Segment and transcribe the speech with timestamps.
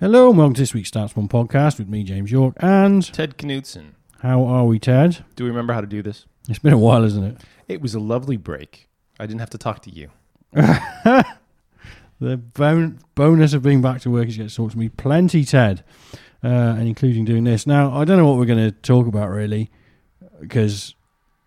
[0.00, 2.54] Hello and welcome to this week's StatsBomb podcast with me, James Yorke.
[2.60, 3.92] And Ted Knutson.
[4.20, 5.24] how are we, Ted?
[5.36, 6.26] Do we remember how to do this?
[6.48, 7.40] It's been a while, isn't it?
[7.66, 8.88] It was a lovely break.
[9.18, 10.10] I didn't have to talk to you.
[12.20, 14.88] The bon- bonus of being back to work is you get to talk to me
[14.88, 15.84] plenty, Ted,
[16.42, 17.64] uh, and including doing this.
[17.64, 19.70] Now, I don't know what we're going to talk about really,
[20.40, 20.96] because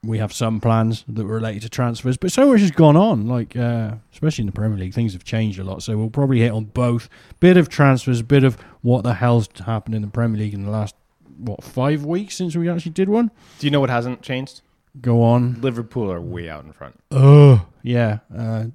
[0.04, 3.28] we have some plans that were related to transfers, but so much has gone on,
[3.28, 5.84] like uh, especially in the Premier League, things have changed a lot.
[5.84, 7.08] So we'll probably hit on both
[7.40, 10.72] bit of transfers, bit of what the hell's happened in the Premier League in the
[10.72, 10.96] last
[11.38, 13.30] what five weeks since we actually did one.
[13.60, 14.62] Do you know what hasn't changed?
[15.00, 15.62] Go on.
[15.62, 17.00] Liverpool are way out in front.
[17.12, 18.20] Oh, yeah.
[18.36, 18.66] Uh,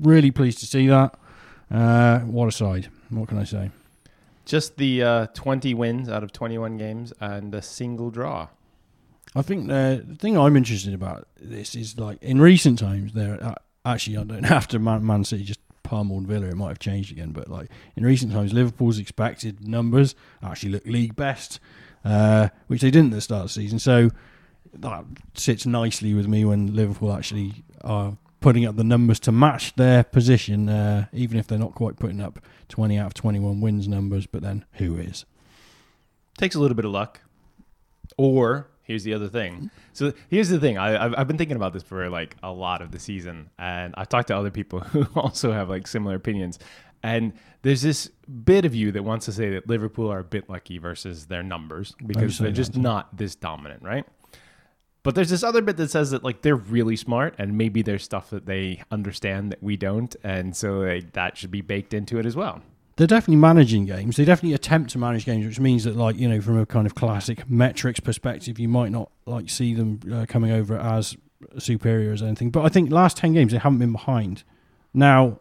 [0.00, 1.14] really pleased to see that.
[1.70, 2.88] Uh, what a side.
[3.10, 3.70] What can I say?
[4.44, 8.48] Just the uh, 20 wins out of 21 games and a single draw.
[9.34, 13.54] I think the, thing I'm interested about this is like in recent times, there uh,
[13.84, 16.46] actually I don't have to Man, Man City just pummeled Villa.
[16.46, 20.86] It might have changed again, but like in recent times, Liverpool's expected numbers actually look
[20.86, 21.60] league best,
[22.04, 23.78] uh, which they didn't at the start of the season.
[23.78, 24.10] So
[24.72, 29.74] that sits nicely with me when Liverpool actually are putting up the numbers to match
[29.76, 33.86] their position, uh, even if they're not quite putting up 20 out of 21 wins
[33.86, 34.26] numbers.
[34.26, 35.24] But then who is?
[36.38, 37.20] Takes a little bit of luck.
[38.16, 39.70] Or here's the other thing.
[39.92, 40.76] So here's the thing.
[40.76, 43.94] I, I've, I've been thinking about this for like a lot of the season, and
[43.96, 46.58] I've talked to other people who also have like similar opinions.
[47.04, 47.32] And
[47.62, 48.08] there's this
[48.44, 51.42] bit of you that wants to say that Liverpool are a bit lucky versus their
[51.42, 54.04] numbers because they're just not this dominant, right?
[55.02, 58.02] But there's this other bit that says that like they're really smart and maybe there's
[58.02, 62.18] stuff that they understand that we don't, and so like, that should be baked into
[62.18, 62.60] it as well.
[63.00, 64.16] They're definitely managing games.
[64.16, 66.84] They definitely attempt to manage games, which means that, like you know, from a kind
[66.86, 71.16] of classic metrics perspective, you might not like see them uh, coming over as
[71.56, 72.50] superior as anything.
[72.50, 74.42] But I think last ten games they haven't been behind.
[74.92, 75.40] Now,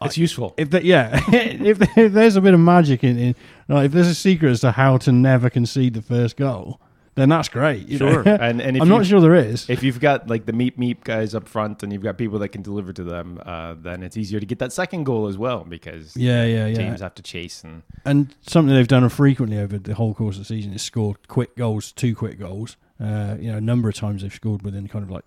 [0.00, 0.54] It's useful.
[0.56, 3.34] if they, yeah, if, if there's a bit of magic in, in
[3.66, 6.80] like, if there's a secret as to how to never concede the first goal,
[7.16, 7.90] then that's great.
[7.98, 8.22] Sure.
[8.26, 9.68] And and if I'm you, not sure there is.
[9.68, 12.50] if you've got like the meep meep guys up front and you've got people that
[12.50, 15.64] can deliver to them, uh, then it's easier to get that second goal as well
[15.64, 16.76] because Yeah, yeah, yeah.
[16.76, 20.42] teams have to chase and and something they've done frequently over the whole course of
[20.42, 22.76] the season is scored quick goals, two quick goals.
[22.98, 25.24] Uh, you know, a number of times they've scored within kind of like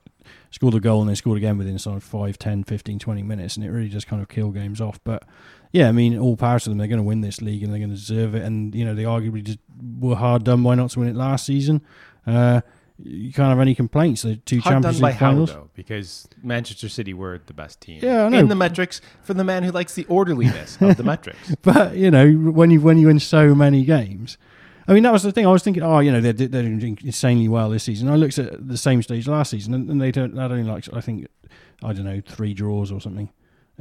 [0.52, 3.58] scored a goal and then scored again within sort of 5, 10, 15, 20 minutes,
[3.58, 5.00] and it really does kind of kill games off.
[5.04, 5.24] But
[5.72, 6.78] yeah, I mean, all power to them.
[6.78, 8.44] They're going to win this league and they're going to deserve it.
[8.44, 9.60] And you know, they arguably just
[10.00, 11.82] were hard done by not to win it last season.
[12.26, 12.62] Uh,
[13.02, 14.24] you can't have any complaints.
[14.24, 17.80] The two hard done Champions by League how though because Manchester City were the best
[17.82, 18.00] team.
[18.02, 18.40] Yeah, I know.
[18.40, 21.56] in the metrics for the man who likes the orderliness of the metrics.
[21.62, 24.38] But you know, when you when you win so many games,
[24.88, 25.46] I mean, that was the thing.
[25.46, 28.10] I was thinking, oh, you know, they're they're doing insanely well this season.
[28.10, 30.92] I looked at the same stage last season, and, and they don't that only like
[30.92, 31.28] I think
[31.84, 33.30] I don't know three draws or something.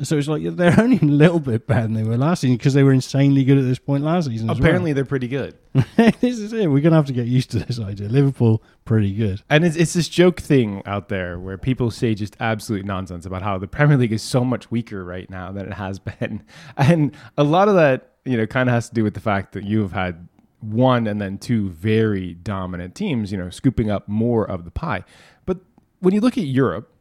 [0.02, 2.74] So it's like they're only a little bit better than they were last season because
[2.74, 4.48] they were insanely good at this point last season.
[4.48, 4.64] as well.
[4.66, 5.56] Apparently, they're pretty good.
[5.96, 6.68] this is it.
[6.68, 8.08] We're gonna have to get used to this idea.
[8.08, 9.42] Liverpool, pretty good.
[9.50, 13.42] And it's, it's this joke thing out there where people say just absolute nonsense about
[13.42, 16.44] how the Premier League is so much weaker right now than it has been.
[16.76, 19.52] And a lot of that, you know, kind of has to do with the fact
[19.52, 20.28] that you have had
[20.60, 25.04] one and then two very dominant teams, you know, scooping up more of the pie.
[25.46, 25.58] But
[26.00, 26.92] when you look at Europe,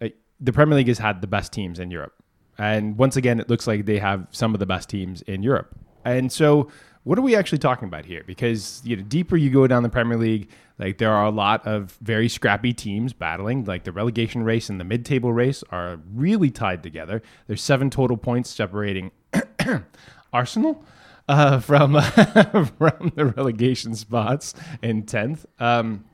[0.00, 0.08] uh,
[0.40, 2.13] the Premier League has had the best teams in Europe.
[2.58, 5.74] And once again, it looks like they have some of the best teams in Europe.
[6.04, 6.70] And so,
[7.04, 8.22] what are we actually talking about here?
[8.26, 11.66] Because you know, deeper you go down the Premier League, like there are a lot
[11.66, 13.64] of very scrappy teams battling.
[13.64, 17.22] Like the relegation race and the mid-table race are really tied together.
[17.46, 19.10] There's seven total points separating
[20.32, 20.84] Arsenal
[21.28, 21.92] uh, from
[22.78, 25.46] from the relegation spots in tenth.
[25.58, 26.04] Um,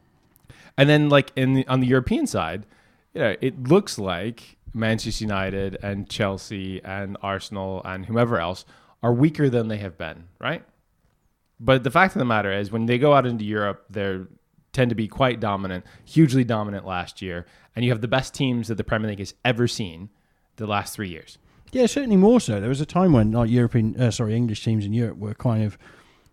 [0.77, 2.67] and then like in the, on the European side,
[3.15, 8.65] you know, it looks like Manchester United and Chelsea and Arsenal and whomever else
[9.03, 10.65] are weaker than they have been, right?
[11.59, 14.21] But the fact of the matter is, when they go out into Europe, they
[14.73, 18.69] tend to be quite dominant, hugely dominant last year, and you have the best teams
[18.69, 20.11] that the Premier League has ever seen
[20.57, 21.39] the last three years.
[21.73, 22.61] Yeah, certainly more so.
[22.61, 25.65] There was a time when like European, uh, sorry, English teams in Europe were kind
[25.65, 25.79] of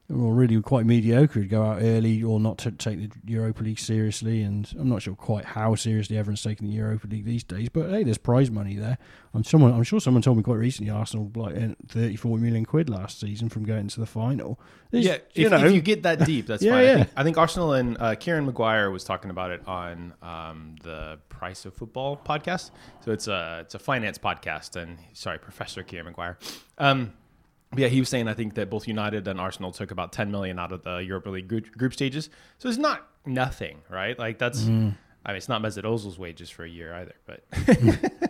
[0.09, 1.39] well, really quite mediocre.
[1.39, 5.01] Would go out early or not to take the Europa League seriously, and I'm not
[5.01, 7.68] sure quite how seriously everyone's taking the Europa League these days.
[7.68, 8.98] But hey, there's prize money there.
[9.33, 9.74] I'm someone.
[9.74, 13.50] I'm sure someone told me quite recently Arsenal like earned 34 million quid last season
[13.50, 14.59] from going to the final.
[14.92, 16.83] Yeah, if you know, if you get that deep, that's Yeah, fine.
[16.86, 16.92] yeah.
[16.92, 20.75] I, think, I think Arsenal and uh, Kieran Maguire was talking about it on um,
[20.83, 22.71] the Price of Football podcast.
[23.03, 26.38] So it's a it's a finance podcast, and sorry, Professor Kieran Maguire.
[26.77, 27.12] Um,
[27.75, 30.57] yeah, he was saying I think that both United and Arsenal took about 10 million
[30.59, 32.29] out of the Europa League group, group stages.
[32.59, 34.17] So it's not nothing, right?
[34.17, 34.63] Like that's.
[34.63, 34.95] Mm.
[35.25, 37.43] I mean, it's not Mesut Ozil's wages for a year either, but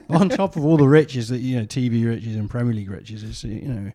[0.09, 3.21] on top of all the riches that you know, TV riches and Premier League riches,
[3.21, 3.91] it's you know,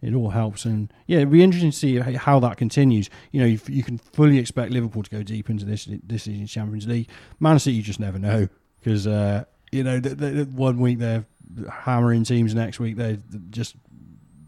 [0.00, 0.64] it all helps.
[0.64, 3.10] And yeah, it'd be interesting to see how that continues.
[3.30, 6.50] You know, you, you can fully expect Liverpool to go deep into this this season's
[6.50, 7.10] Champions League.
[7.40, 8.48] Man City, you just never know
[8.80, 11.26] because uh, you know the, the, the one week they're
[11.70, 13.18] hammering teams, next week they're
[13.50, 13.76] just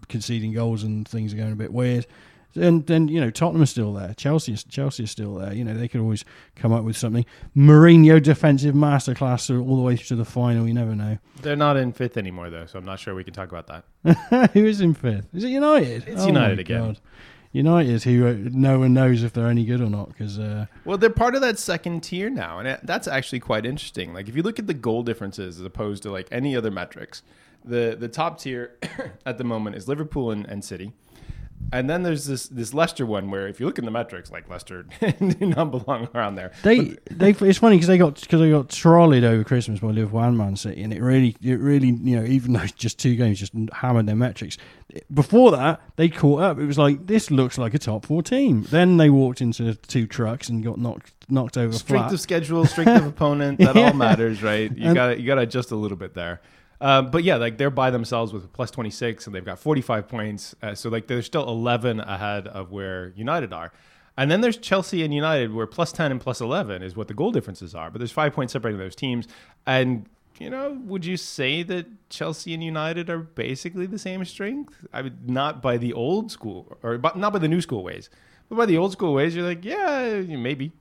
[0.08, 2.06] conceding goals and things are going a bit weird.
[2.55, 5.52] And then you know Tottenham is still there, Chelsea Chelsea is still there.
[5.52, 6.25] You know they could always
[6.56, 7.26] come up with something.
[7.56, 10.66] Mourinho defensive masterclass all the way to the final.
[10.66, 11.19] You never know.
[11.43, 13.66] They're not in fifth anymore though, so I'm not sure we can talk about
[14.02, 14.50] that.
[14.52, 15.28] who is in fifth?
[15.34, 16.08] Is it United?
[16.08, 16.81] It's oh United again.
[16.81, 17.00] God.
[17.52, 20.99] United, who uh, no one knows if they're any good or not, because uh, well,
[20.99, 24.12] they're part of that second tier now, and that's actually quite interesting.
[24.12, 27.22] Like if you look at the goal differences as opposed to like any other metrics,
[27.69, 28.79] the the top tier
[29.26, 30.93] at the moment is Liverpool and, and City.
[31.70, 34.49] And then there's this this Leicester one where if you look in the metrics, like
[34.49, 36.53] Leicester do not belong around there.
[36.62, 40.20] They they it's funny because they got because they got trolleyed over Christmas by Liverpool
[40.20, 43.17] and Man City, and it really it really you know even though it's just two
[43.17, 44.56] games, just hammered their metrics.
[45.12, 46.59] Before that, they caught up.
[46.59, 48.62] It was like this looks like a top four team.
[48.70, 51.73] Then they walked into two trucks and got knocked knocked over.
[51.75, 52.15] Strength flat.
[52.15, 53.88] of schedule, strength of opponent, that yeah.
[53.88, 54.75] all matters, right?
[54.75, 56.41] You got you got to adjust a little bit there.
[56.80, 60.54] Um, but yeah, like they're by themselves with plus 26 and they've got 45 points.
[60.62, 63.72] Uh, so like they're still 11 ahead of where United are.
[64.16, 67.14] And then there's Chelsea and United where plus 10 and plus 11 is what the
[67.14, 67.90] goal differences are.
[67.90, 69.28] But there's five points separating those teams.
[69.66, 70.06] And,
[70.38, 74.74] you know, would you say that Chelsea and United are basically the same strength?
[74.92, 78.10] I mean, not by the old school or not by the new school ways.
[78.48, 80.72] But by the old school ways, you're like, yeah, maybe.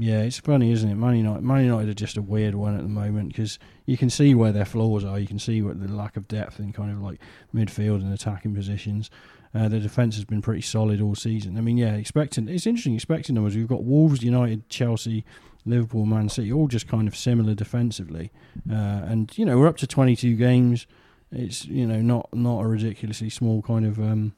[0.00, 0.94] Yeah, it's funny, isn't it?
[0.94, 4.08] Man United, Man United are just a weird one at the moment because you can
[4.08, 5.18] see where their flaws are.
[5.18, 7.20] You can see what the lack of depth in kind of like
[7.54, 9.10] midfield and attacking positions.
[9.54, 11.58] Uh, the defence has been pretty solid all season.
[11.58, 13.54] I mean, yeah, expecting it's interesting expecting numbers.
[13.54, 15.22] We've got Wolves, United, Chelsea,
[15.66, 18.32] Liverpool, Man City, all just kind of similar defensively,
[18.70, 20.86] uh, and you know we're up to 22 games.
[21.30, 24.32] It's you know not not a ridiculously small kind of um,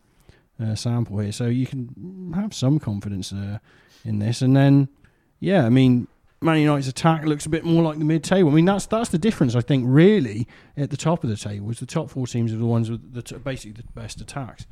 [0.60, 3.60] uh, sample here, so you can have some confidence there
[4.04, 4.88] in this, and then
[5.42, 6.06] yeah, I mean,
[6.40, 8.48] Man United's attack looks a bit more like the mid-table.
[8.48, 9.56] I mean, that's that's the difference.
[9.56, 10.46] I think really
[10.76, 13.12] at the top of the table is the top four teams are the ones with
[13.12, 14.66] the t- basically the best attacks.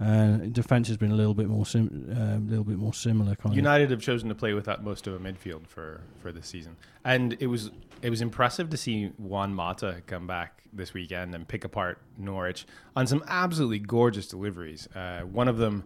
[0.00, 3.36] Uh, defense has been a little bit more sim- uh, little bit more similar.
[3.52, 3.90] United of.
[3.90, 7.48] have chosen to play without most of a midfield for for this season, and it
[7.48, 7.70] was
[8.00, 12.66] it was impressive to see Juan Mata come back this weekend and pick apart Norwich
[12.96, 14.88] on some absolutely gorgeous deliveries.
[14.94, 15.84] Uh, one of them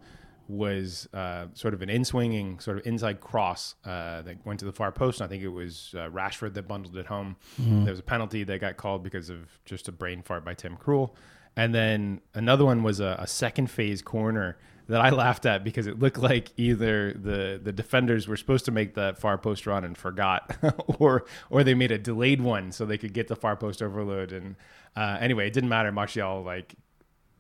[0.49, 4.73] was uh, sort of an in-swinging, sort of inside cross uh, that went to the
[4.73, 5.21] far post.
[5.21, 7.37] And I think it was uh, Rashford that bundled it home.
[7.61, 7.85] Mm-hmm.
[7.85, 10.77] There was a penalty that got called because of just a brain fart by Tim
[10.77, 11.11] Krul.
[11.55, 14.57] And then another one was a, a second phase corner
[14.89, 18.71] that I laughed at because it looked like either the the defenders were supposed to
[18.71, 20.57] make that far post run and forgot,
[20.99, 24.33] or or they made a delayed one so they could get the far post overload.
[24.33, 24.57] And
[24.97, 25.93] uh, anyway, it didn't matter.
[25.93, 26.75] Martial like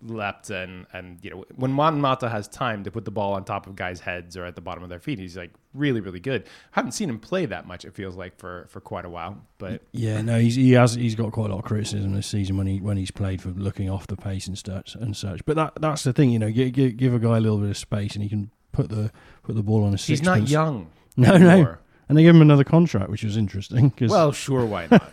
[0.02, 3.44] leapt and and you know when Juan Mata has time to put the ball on
[3.44, 6.20] top of guys' heads or at the bottom of their feet, he's like really really
[6.20, 6.42] good.
[6.42, 7.84] I haven't seen him play that much.
[7.84, 11.14] It feels like for for quite a while, but yeah, no, he's, he has he's
[11.14, 13.90] got quite a lot of criticism this season when he when he's played for looking
[13.90, 15.44] off the pace and such and such.
[15.44, 17.70] But that that's the thing, you know, give, give, give a guy a little bit
[17.70, 19.10] of space and he can put the
[19.42, 19.96] put the ball on a.
[19.96, 20.90] He's not young.
[21.16, 21.56] No, anymore.
[21.56, 21.78] no.
[22.08, 23.90] And they give him another contract, which was interesting.
[23.90, 25.12] Cause well, sure, why not?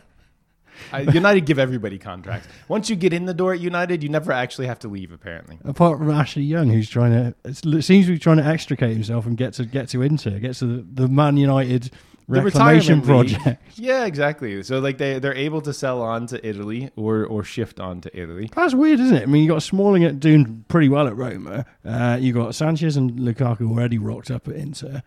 [1.14, 2.48] United give everybody contracts.
[2.68, 5.12] Once you get in the door at United, you never actually have to leave.
[5.12, 8.94] Apparently, apart from Ashley Young, who's trying to it seems to be trying to extricate
[8.94, 11.92] himself and get to get to Inter, get to the, the Man United
[12.28, 13.46] the reclamation project.
[13.46, 13.58] League.
[13.76, 14.64] Yeah, exactly.
[14.64, 18.20] So like they they're able to sell on to Italy or or shift on to
[18.20, 18.50] Italy.
[18.56, 19.24] That's weird, isn't it?
[19.24, 21.66] I mean, you got Smalling at doing pretty well at Roma.
[21.84, 25.04] Uh, you got Sanchez and Lukaku already rocked up at Inter.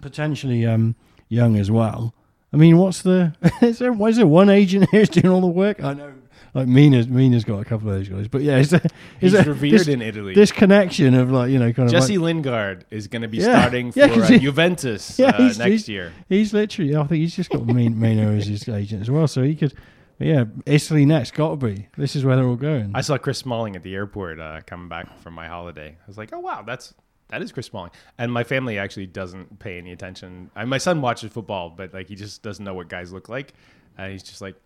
[0.00, 0.94] Potentially um,
[1.28, 2.14] Young as well.
[2.54, 3.34] I mean, what's the?
[3.62, 5.82] Is there, why is there one agent here doing all the work?
[5.82, 6.12] I know,
[6.54, 8.80] like Mino's Mino's got a couple of those guys, but yeah, is there,
[9.20, 10.34] is he's revered this, in Italy.
[10.34, 13.38] This connection of like you know, kind of Jesse like, Lingard is going to be
[13.38, 16.12] yeah, starting for uh, he, Juventus yeah, uh, he's, next he's, year.
[16.28, 19.56] He's literally, I think he's just got Mino as his agent as well, so he
[19.56, 19.74] could.
[20.20, 21.88] Yeah, Italy next, got to be.
[21.96, 22.92] This is where they're all going.
[22.94, 25.88] I saw Chris Smalling at the airport uh, coming back from my holiday.
[25.88, 26.94] I was like, oh wow, that's
[27.28, 27.90] that is Chris Smalling.
[28.18, 30.50] And my family actually doesn't pay any attention.
[30.54, 33.54] I, my son watches football, but like he just doesn't know what guys look like.
[33.96, 34.56] And he's just like,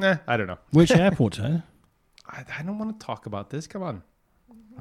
[0.00, 0.58] eh, I don't know.
[0.72, 1.58] Which airport, huh?
[2.26, 3.66] I, I don't want to talk about this.
[3.66, 4.02] Come on.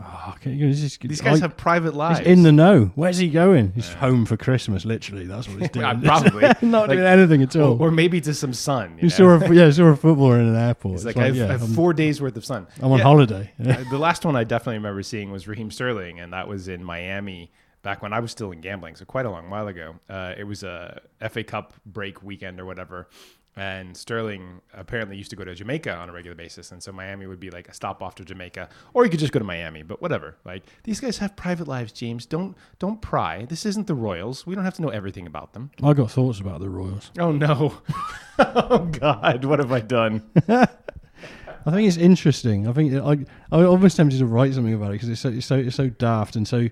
[0.01, 0.35] Oh.
[0.41, 2.19] Just, These guys I, have private lives.
[2.21, 2.91] in the know.
[2.95, 3.73] Where's he going?
[3.73, 3.97] He's yeah.
[3.97, 5.25] home for Christmas, literally.
[5.25, 6.01] That's what he's doing.
[6.01, 6.41] Probably.
[6.61, 7.73] Not like, doing anything at all.
[7.81, 8.91] Or, or, maybe to some sun.
[8.97, 10.93] You, you saw a, yeah, saw a footballer in an airport.
[10.93, 12.67] He's like, like, I have, yeah, I have four days worth of sun.
[12.81, 13.51] I'm on holiday.
[13.69, 16.83] Uh, the last one I definitely remember seeing was Raheem Sterling, and that was in
[16.83, 17.51] Miami
[17.83, 19.95] back when I was still in gambling, so quite a long while ago.
[20.09, 23.07] Uh, it was a FA Cup break weekend or whatever,
[23.55, 27.27] And Sterling apparently used to go to Jamaica on a regular basis, and so Miami
[27.27, 29.83] would be like a stop off to Jamaica, or you could just go to Miami.
[29.83, 30.37] But whatever.
[30.45, 32.25] Like these guys have private lives, James.
[32.25, 33.45] Don't don't pry.
[33.45, 34.45] This isn't the Royals.
[34.45, 35.71] We don't have to know everything about them.
[35.83, 37.11] I got thoughts about the Royals.
[37.19, 37.81] Oh no!
[38.39, 39.43] oh God!
[39.43, 40.29] What have I done?
[40.47, 42.67] I think it's interesting.
[42.67, 45.45] I think I I almost tempted to write something about it because it's so it's
[45.45, 46.69] so it's so daft and so.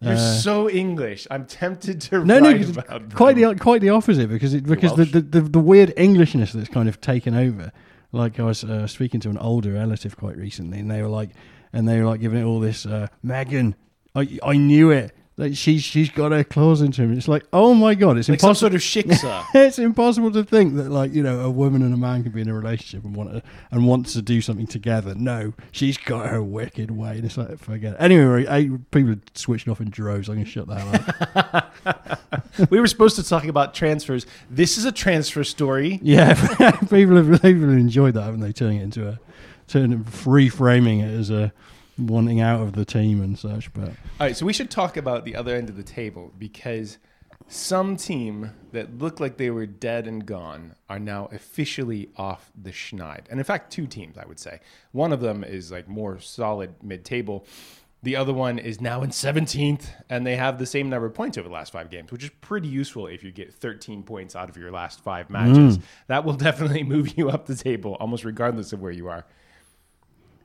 [0.00, 1.26] You're uh, so English.
[1.30, 3.54] I'm tempted to no, no, write it's about quite them.
[3.54, 6.88] the quite the opposite because it because the, the, the the weird Englishness that's kind
[6.88, 7.72] of taken over.
[8.12, 11.30] Like I was uh, speaking to an older relative quite recently, and they were like,
[11.72, 13.74] and they were like giving it all this uh, Megan.
[14.14, 15.16] I I knew it.
[15.38, 17.16] Like she's she's got her claws into him.
[17.16, 18.70] It's like oh my god, it's like some impossible.
[18.70, 19.44] sort of shiksa.
[19.54, 22.40] it's impossible to think that like you know a woman and a man can be
[22.40, 25.14] in a relationship and want to and wants to do something together.
[25.14, 27.12] No, she's got her wicked way.
[27.12, 27.94] And it's like forget.
[27.94, 27.98] It.
[28.00, 30.28] Anyway, I, people are switching off in droves.
[30.28, 32.70] I'm gonna shut that up.
[32.70, 34.26] we were supposed to talk about transfers.
[34.50, 36.00] This is a transfer story.
[36.02, 36.34] yeah,
[36.90, 38.52] people have people have enjoyed that, haven't they?
[38.52, 39.20] Turning it into a
[39.68, 41.52] turning reframing it as a
[41.98, 43.72] wanting out of the team and such.
[43.72, 46.98] But All right, so we should talk about the other end of the table because
[47.48, 52.70] some team that looked like they were dead and gone are now officially off the
[52.70, 53.22] schneid.
[53.30, 54.60] And in fact, two teams, I would say.
[54.92, 57.46] One of them is like more solid mid-table.
[58.02, 61.36] The other one is now in 17th, and they have the same number of points
[61.36, 64.48] over the last five games, which is pretty useful if you get 13 points out
[64.48, 65.78] of your last five matches.
[65.78, 65.82] Mm.
[66.06, 69.26] That will definitely move you up the table, almost regardless of where you are.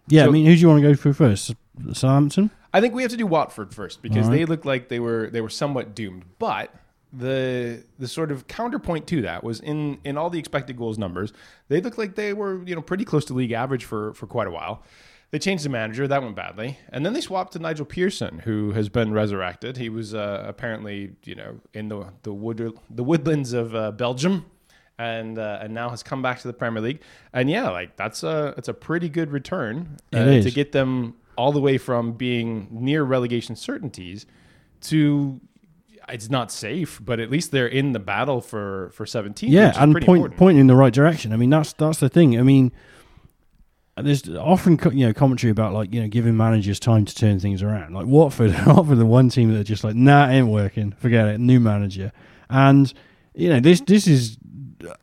[0.08, 1.54] Yeah, So- I mean, who do you want to go through first?
[1.94, 2.52] Southampton.
[2.74, 4.40] I think we have to do Watford first because right.
[4.40, 6.26] they looked like they were they were somewhat doomed.
[6.40, 6.74] But
[7.12, 11.34] the the sort of counterpoint to that was in in all the expected goals numbers,
[11.68, 14.48] they looked like they were you know pretty close to league average for for quite
[14.48, 14.84] a while.
[15.30, 18.72] They changed the manager, that went badly, and then they swapped to Nigel Pearson, who
[18.74, 19.78] has been resurrected.
[19.78, 24.46] He was uh, apparently you know in the the wood the woodlands of uh, Belgium.
[25.00, 27.02] And uh, and now has come back to the Premier League,
[27.34, 31.52] and yeah, like that's a it's a pretty good return uh, to get them all
[31.52, 34.28] the way from being near relegation certainties
[34.82, 35.42] to
[36.10, 39.50] it's not safe, but at least they're in the battle for for 17.
[39.50, 41.34] yeah, which is and pretty point pointing in the right direction.
[41.34, 42.38] I mean, that's that's the thing.
[42.38, 42.72] I mean,
[43.98, 47.64] there's often you know commentary about like you know giving managers time to turn things
[47.64, 47.94] around.
[47.94, 50.92] Like Watford, Watford, the one team that are just like, nah, ain't working.
[50.92, 51.40] Forget it.
[51.40, 52.12] New manager,
[52.50, 52.94] and
[53.34, 54.38] you know this this is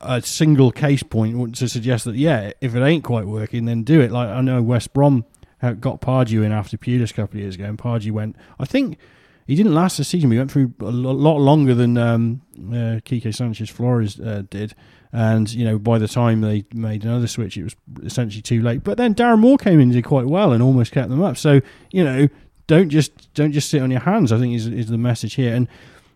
[0.00, 4.00] a single case point to suggest that yeah, if it ain't quite working, then do
[4.00, 4.10] it.
[4.10, 5.24] Like I know West Brom
[5.60, 8.36] got Pardew in after Pulis a couple of years ago, and Pardew went.
[8.58, 8.98] I think
[9.46, 10.30] he didn't last the season.
[10.30, 14.74] We went through a lot longer than um, uh, Quique Sanchez Flores uh, did.
[15.12, 18.84] And you know, by the time they made another switch, it was essentially too late.
[18.84, 21.36] But then Darren Moore came in and did quite well and almost kept them up.
[21.36, 21.60] So
[21.90, 22.28] you know,
[22.68, 24.30] don't just don't just sit on your hands.
[24.30, 25.52] I think is is the message here.
[25.52, 25.66] And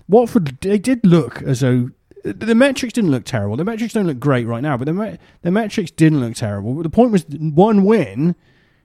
[0.08, 1.90] Watford, they did look as though
[2.24, 3.56] the metrics didn't look terrible.
[3.56, 6.82] The metrics don't look great right now, but the the metrics didn't look terrible.
[6.82, 8.34] The point was, one win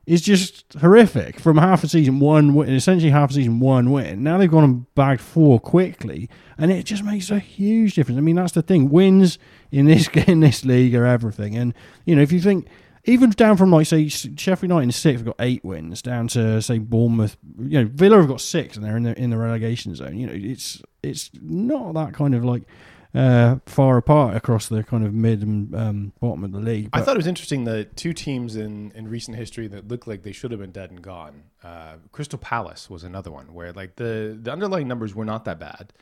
[0.05, 1.39] is just horrific.
[1.39, 4.23] From half a season, one win, essentially half a season, one win.
[4.23, 8.17] Now they've gone and bagged four quickly, and it just makes a huge difference.
[8.17, 8.89] I mean, that's the thing.
[8.89, 9.39] Wins
[9.71, 11.55] in this in this league are everything.
[11.55, 11.73] And
[12.05, 12.67] you know, if you think
[13.05, 16.61] even down from like say Sheffield United in sixth have got eight wins, down to
[16.61, 19.95] say Bournemouth, you know, Villa have got six, and they're in the in the relegation
[19.95, 20.17] zone.
[20.17, 22.63] You know, it's it's not that kind of like
[23.13, 26.89] uh, far apart across the kind of mid and um, bottom of the league.
[26.93, 30.23] I thought it was interesting that two teams in, in recent history that looked like
[30.23, 31.43] they should have been dead and gone.
[31.63, 35.59] Uh, Crystal Palace was another one where like the, the underlying numbers were not that
[35.59, 35.93] bad.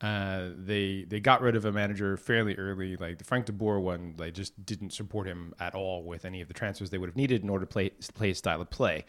[0.00, 2.96] Uh, they they got rid of a manager fairly early.
[2.96, 6.40] Like the Frank de Boer one, they just didn't support him at all with any
[6.40, 8.70] of the transfers they would have needed in order to play play his style of
[8.70, 9.04] play.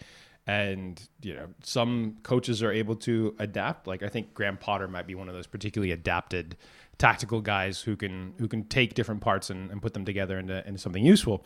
[0.47, 3.87] And you know, some coaches are able to adapt.
[3.87, 6.55] Like I think Graham Potter might be one of those particularly adapted
[6.97, 10.65] tactical guys who can who can take different parts and, and put them together into,
[10.67, 11.45] into something useful.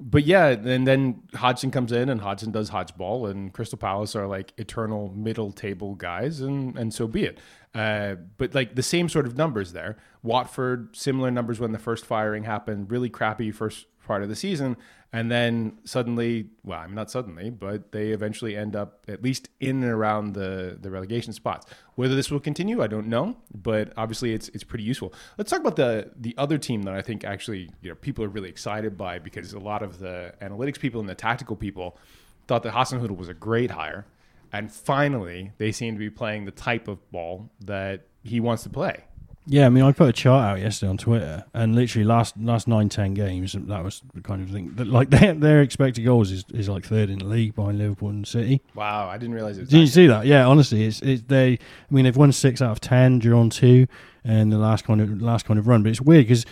[0.00, 4.26] But yeah, and then Hodgson comes in and Hodgson does Hodgeball, and Crystal Palace are
[4.26, 7.38] like eternal middle table guys, and and so be it.
[7.74, 9.96] Uh, but like the same sort of numbers there.
[10.22, 14.76] Watford, similar numbers when the first firing happened, really crappy first part of the season,
[15.14, 19.48] and then suddenly, well, I mean not suddenly, but they eventually end up at least
[19.60, 21.66] in and around the the relegation spots.
[21.94, 25.14] Whether this will continue, I don't know, but obviously it's it's pretty useful.
[25.38, 28.28] Let's talk about the the other team that I think actually you know people are
[28.28, 31.96] really excited by because a lot of the analytics people and the tactical people
[32.48, 34.06] thought that Hasenhüttl was a great hire,
[34.52, 38.68] and finally they seem to be playing the type of ball that he wants to
[38.68, 39.04] play.
[39.46, 42.66] Yeah, I mean, I put a chart out yesterday on Twitter, and literally last last
[42.66, 46.30] nine ten games, that was the kind of thing that like their their expected goals
[46.30, 48.62] is, is like third in the league behind Liverpool and City.
[48.74, 49.62] Wow, I didn't realize it.
[49.62, 50.26] Was Did you see that?
[50.26, 51.52] Yeah, honestly, it's it's they.
[51.52, 53.86] I mean, they've won six out of ten, drawn two,
[54.24, 55.82] and the last kind of last kind of run.
[55.82, 56.46] But it's weird because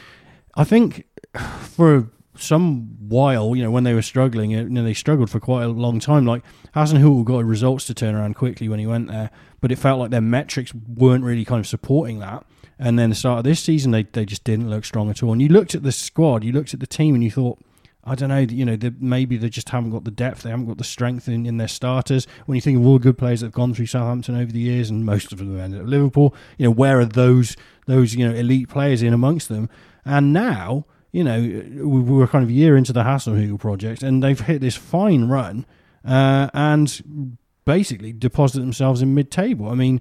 [0.55, 1.07] I think
[1.61, 5.65] for some while, you know, when they were struggling, you know, they struggled for quite
[5.65, 6.27] a long time.
[6.27, 6.43] Like
[6.75, 9.31] Hasenhüttl got results to turn around quickly when he went there,
[9.61, 12.45] but it felt like their metrics weren't really kind of supporting that.
[12.79, 15.33] And then the start of this season, they, they just didn't look strong at all.
[15.33, 17.59] And you looked at the squad, you looked at the team, and you thought,
[18.05, 20.79] I don't know, you know, maybe they just haven't got the depth, they haven't got
[20.79, 22.27] the strength in, in their starters.
[22.47, 24.59] When you think of all the good players that have gone through Southampton over the
[24.59, 28.29] years, and most of them ended at Liverpool, you know, where are those those you
[28.29, 29.71] know elite players in amongst them?
[30.05, 34.21] And now, you know, we were kind of a year into the Hasenhüttl project, and
[34.21, 35.65] they've hit this fine run,
[36.05, 39.69] uh, and basically deposited themselves in mid-table.
[39.69, 40.01] I mean,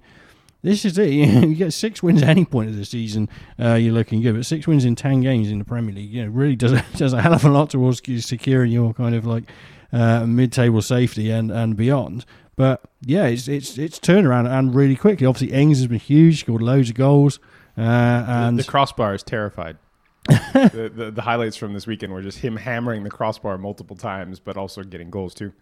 [0.62, 1.10] this is it.
[1.10, 3.28] you get six wins at any point of the season,
[3.58, 4.34] uh, you're looking good.
[4.36, 6.84] But six wins in ten games in the Premier League, you know, really does a,
[6.96, 9.44] does a hell of a lot towards securing your kind of like
[9.92, 12.24] uh, mid-table safety and, and beyond.
[12.56, 15.26] But yeah, it's it's it's turned around and really quickly.
[15.26, 17.40] Obviously, Ings has been huge, scored loads of goals,
[17.76, 19.78] uh, and the, the crossbar is terrified.
[20.28, 24.38] the, the, the highlights from this weekend were just him hammering the crossbar multiple times,
[24.38, 25.52] but also getting goals too.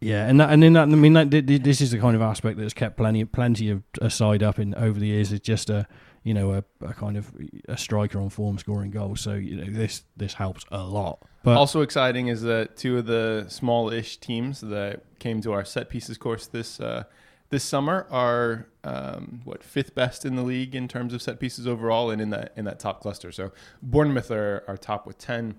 [0.00, 2.58] Yeah, and that, and in that, I mean, that, this is the kind of aspect
[2.58, 5.32] that's kept plenty, plenty of a side up in over the years.
[5.32, 5.86] It's just a,
[6.22, 7.32] you know, a, a, kind of
[7.68, 9.20] a striker on form scoring goals.
[9.20, 11.22] So you know, this this helps a lot.
[11.42, 15.88] But also exciting is that two of the small-ish teams that came to our set
[15.88, 17.04] pieces course this uh,
[17.50, 21.66] this summer are um, what fifth best in the league in terms of set pieces
[21.66, 23.32] overall, and in that in that top cluster.
[23.32, 25.56] So Bournemouth are, are top with ten,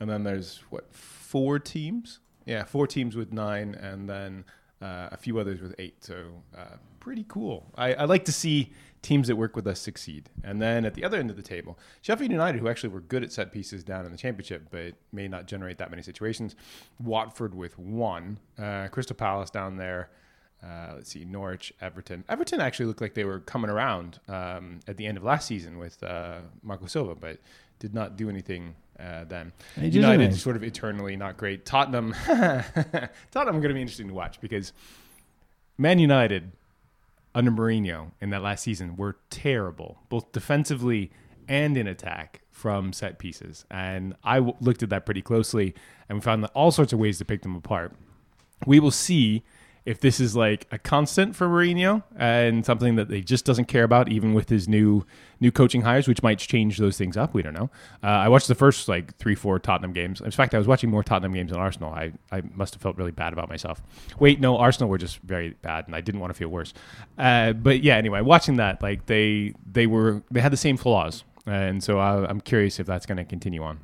[0.00, 4.44] and then there's what four teams yeah, four teams with nine, and then
[4.82, 6.04] uh, a few others with eight.
[6.04, 7.66] So uh, pretty cool.
[7.76, 8.72] I, I, like to see
[9.02, 10.28] teams that work with us succeed.
[10.42, 13.22] And then at the other end of the table, Sheffield United, who actually were good
[13.22, 16.56] at set pieces down in the championship, but may not generate that many situations.
[17.02, 18.38] Watford with one.
[18.58, 20.10] Uh, Crystal Palace down there.
[20.62, 22.24] Uh, let's see, Norwich, Everton.
[22.28, 25.76] Everton actually looked like they were coming around um, at the end of last season
[25.78, 27.38] with uh, Marco Silva, but
[27.78, 29.52] did not do anything uh, then.
[29.80, 31.64] United sort of eternally not great.
[31.64, 32.70] Tottenham, Tottenham
[33.32, 34.72] going to be interesting to watch because
[35.78, 36.52] Man United
[37.34, 41.10] under Mourinho in that last season were terrible, both defensively
[41.48, 43.64] and in attack from set pieces.
[43.70, 45.74] And I w- looked at that pretty closely
[46.08, 47.92] and we found all sorts of ways to pick them apart.
[48.66, 49.42] We will see
[49.86, 53.84] if this is like a constant for Mourinho and something that they just doesn't care
[53.84, 55.04] about, even with his new
[55.40, 57.34] new coaching hires, which might change those things up.
[57.34, 57.70] We don't know.
[58.02, 60.22] Uh, I watched the first like three, four Tottenham games.
[60.22, 61.92] In fact, I was watching more Tottenham games than Arsenal.
[61.92, 63.82] I, I must have felt really bad about myself.
[64.18, 66.72] Wait, no, Arsenal were just very bad, and I didn't want to feel worse.
[67.18, 71.24] Uh, but yeah, anyway, watching that, like they they were they had the same flaws,
[71.46, 73.80] and so I, I'm curious if that's going to continue on.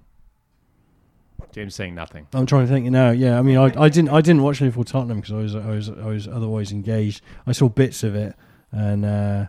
[1.53, 2.27] James saying nothing.
[2.33, 3.11] I'm trying to think now.
[3.11, 5.71] Yeah, I mean, I, I didn't I didn't watch Liverpool Tottenham because I was I
[5.71, 7.23] was I was otherwise engaged.
[7.47, 8.35] I saw bits of it,
[8.73, 9.47] and uh,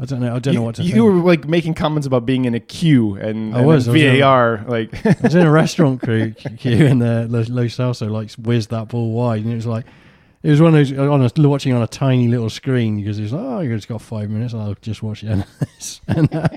[0.00, 0.82] I don't know I don't you, know what to.
[0.82, 1.04] You think.
[1.04, 4.68] were like making comments about being in a queue and, I was, VAR I was
[4.68, 8.88] like I was in a restaurant queue, queue and the Lo Celso like whizzed that
[8.88, 9.86] ball wide, and it was like.
[10.42, 13.24] It was one of those on a, watching on a tiny little screen because it
[13.24, 14.54] was like, oh, it's got five minutes.
[14.54, 15.44] I'll just watch it.
[16.08, 16.48] and uh,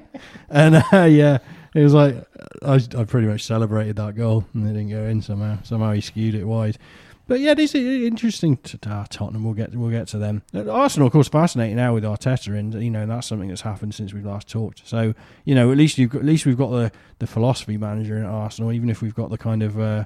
[0.49, 1.39] and uh, yeah,
[1.73, 2.15] it was like
[2.61, 5.57] I, I pretty much celebrated that goal and it didn't go in somehow.
[5.63, 6.77] Somehow he skewed it wide.
[7.25, 8.57] But yeah, this is interesting.
[8.57, 10.43] To, uh, Tottenham, we'll get we'll get to them.
[10.53, 14.13] Arsenal, of course, fascinating now with Arteta, and you know that's something that's happened since
[14.13, 14.85] we last talked.
[14.85, 15.13] So
[15.45, 18.25] you know, at least you've got, at least we've got the, the philosophy manager in
[18.25, 20.03] Arsenal, even if we've got the kind of uh,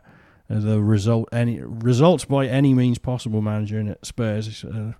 [0.47, 4.47] the result any results by any means possible manager in at Spurs.
[4.47, 4.95] It's a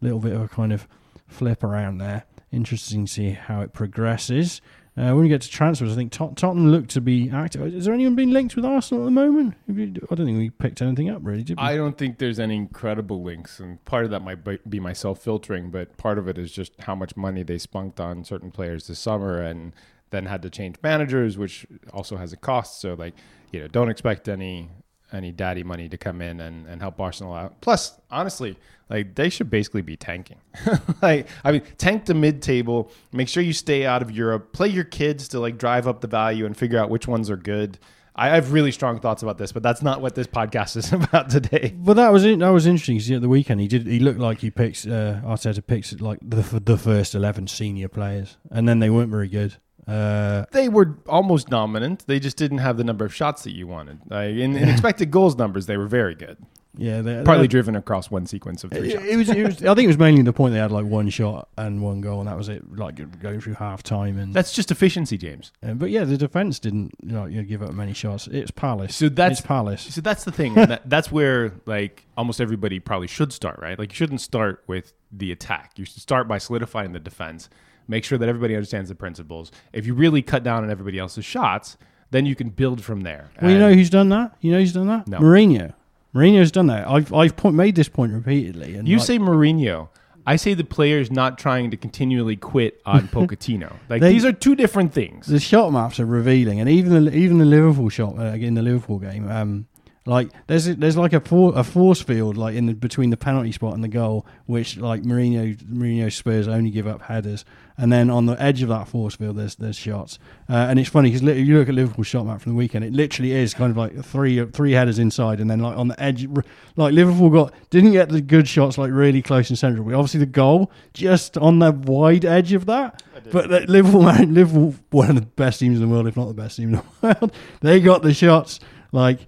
[0.00, 0.88] little bit of a kind of
[1.28, 2.24] flip around there.
[2.50, 4.60] Interesting to see how it progresses.
[4.96, 7.62] Uh, when we get to transfers, I think Tot- Tottenham look to be active.
[7.74, 9.54] Is there anyone being linked with Arsenal at the moment?
[9.68, 11.44] I don't think we picked anything up really.
[11.44, 11.62] Did we?
[11.62, 15.70] I don't think there's any incredible links, and part of that might be myself filtering,
[15.70, 18.98] but part of it is just how much money they spunked on certain players this
[18.98, 19.72] summer, and
[20.10, 22.80] then had to change managers, which also has a cost.
[22.80, 23.14] So like,
[23.52, 24.68] you know, don't expect any
[25.12, 27.60] any daddy money to come in and, and help Arsenal out.
[27.60, 28.56] Plus, honestly,
[28.90, 30.40] like they should basically be tanking.
[31.02, 34.68] like I mean, tank the mid table, make sure you stay out of Europe, play
[34.68, 37.78] your kids to like drive up the value and figure out which ones are good.
[38.16, 41.30] I have really strong thoughts about this, but that's not what this podcast is about
[41.30, 41.74] today.
[41.78, 42.98] Well, that was that was interesting.
[42.98, 43.86] Cause at the weekend, he did.
[43.86, 48.36] He looked like he picks uh, Arteta picks like the the first eleven senior players,
[48.50, 49.56] and then they weren't very good.
[49.86, 52.06] Uh, they were almost dominant.
[52.06, 54.00] They just didn't have the number of shots that you wanted.
[54.08, 56.36] Like in, in expected goals numbers, they were very good.
[56.76, 59.04] Yeah, they, partly driven across one sequence of three it, shots.
[59.04, 59.62] It was, it was.
[59.64, 62.20] I think it was mainly the point they had like one shot and one goal,
[62.20, 62.76] and that was it.
[62.76, 65.52] Like going through half time, and that's just efficiency, James.
[65.66, 68.28] Uh, but yeah, the defense didn't you know, give up many shots.
[68.28, 68.94] It's Palace.
[68.94, 69.82] So that's it's Palace.
[69.82, 70.54] So that's the thing.
[70.54, 73.76] that, that's where like almost everybody probably should start, right?
[73.78, 75.72] Like you shouldn't start with the attack.
[75.76, 77.48] You should start by solidifying the defense.
[77.88, 79.50] Make sure that everybody understands the principles.
[79.72, 81.76] If you really cut down on everybody else's shots,
[82.12, 83.30] then you can build from there.
[83.42, 84.36] Well, you know who's done that?
[84.40, 85.08] You know who's done that?
[85.08, 85.18] No.
[85.18, 85.74] Mourinho.
[86.14, 86.88] Mourinho's done that.
[86.88, 88.74] I've I've point, made this point repeatedly.
[88.76, 89.88] And You like, say Mourinho.
[90.26, 93.72] I say the player's not trying to continually quit on Pochettino.
[93.88, 95.26] Like They- these are two different things.
[95.26, 98.62] the shot maps are revealing, and even the even the Liverpool shot uh, in the
[98.62, 99.66] Liverpool game, um,
[100.10, 103.52] like there's there's like a for, a force field like in the, between the penalty
[103.52, 107.44] spot and the goal, which like Mourinho Mourinho Spurs only give up headers,
[107.78, 110.18] and then on the edge of that force field there's there's shots,
[110.48, 112.92] uh, and it's funny because you look at Liverpool shot map from the weekend, it
[112.92, 116.26] literally is kind of like three three headers inside, and then like on the edge,
[116.74, 120.18] like Liverpool got didn't get the good shots like really close and central, but obviously
[120.18, 123.00] the goal just on the wide edge of that.
[123.30, 126.26] But uh, Liverpool, man, Liverpool, one of the best teams in the world, if not
[126.26, 126.84] the best team in the
[127.20, 128.58] world, they got the shots
[128.92, 129.20] like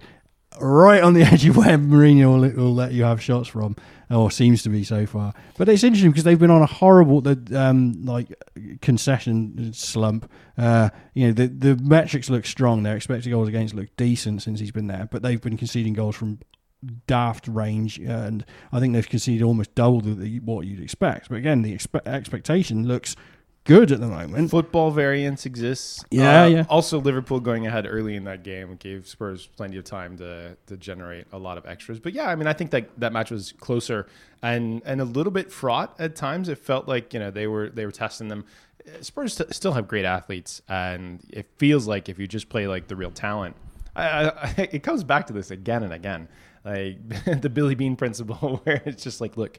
[0.59, 3.75] right on the edge of where Mourinho will, will let you have shots from,
[4.09, 5.33] or seems to be so far.
[5.57, 7.23] But it's interesting because they've been on a horrible,
[7.55, 8.33] um, like
[8.81, 10.29] concession slump.
[10.57, 12.83] Uh, you know, the the metrics look strong.
[12.83, 16.15] Their expected goals against look decent since he's been there, but they've been conceding goals
[16.15, 16.39] from
[17.07, 21.29] daft range, and I think they've conceded almost double the, what you'd expect.
[21.29, 23.15] But again, the expe- expectation looks
[23.63, 24.51] good at the moment.
[24.51, 26.03] Football variance exists.
[26.11, 26.65] Yeah, Uh, yeah.
[26.69, 30.77] Also, Liverpool going ahead early in that game gave Spurs plenty of time to to
[30.77, 31.99] generate a lot of extras.
[31.99, 34.07] But yeah, I mean, I think that that match was closer
[34.41, 36.49] and and a little bit fraught at times.
[36.49, 38.45] It felt like you know they were they were testing them.
[38.99, 42.87] Spurs st- still have great athletes, and it feels like if you just play like
[42.89, 43.55] the real talent,
[43.95, 46.27] I, I, it comes back to this again and again,
[46.65, 46.97] like
[47.41, 49.57] the Billy Beane principle, where it's just like, look,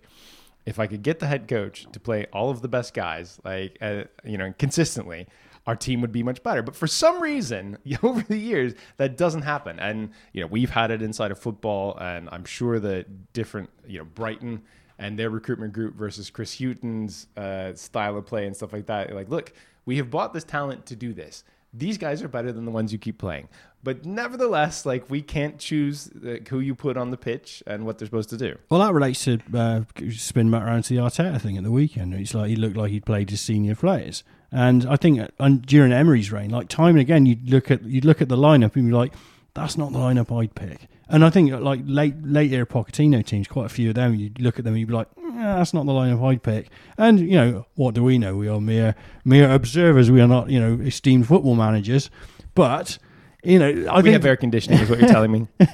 [0.67, 3.77] if I could get the head coach to play all of the best guys, like
[3.81, 5.27] uh, you know, consistently,
[5.67, 6.63] our team would be much better.
[6.63, 9.79] But for some reason, over the years, that doesn't happen.
[9.79, 13.99] And you know, we've had it inside of football, and I'm sure that different, you
[13.99, 14.63] know, Brighton
[14.99, 19.15] and their recruitment group versus Chris Hughton's uh, style of play and stuff like that.
[19.15, 19.53] Like, look,
[19.87, 21.45] we have bought this talent to do this.
[21.77, 23.49] These guys are better than the ones you keep playing.
[23.83, 27.99] But nevertheless, like we can't choose uh, who you put on the pitch and what
[27.99, 28.57] they're supposed to do.
[28.71, 32.15] Well, that relates to uh, spin back around to the Arteta thing at the weekend.
[32.15, 35.93] It's like he looked like he'd played his senior players, and I think uh, during
[35.93, 38.87] Emery's reign, like time and again, you'd look at you'd look at the lineup and
[38.87, 39.13] be like,
[39.53, 43.49] "That's not the lineup I'd pick." And I think like late late era Pochettino teams,
[43.49, 45.75] quite a few of them, you'd look at them and you'd be like, "Yeah, "That's
[45.75, 48.37] not the lineup I'd pick." And you know, what do we know?
[48.37, 48.95] We are mere
[49.25, 50.11] mere observers.
[50.11, 52.11] We are not you know esteemed football managers,
[52.55, 52.99] but.
[53.45, 55.49] You know, I we think have air conditioning, is what you're telling me.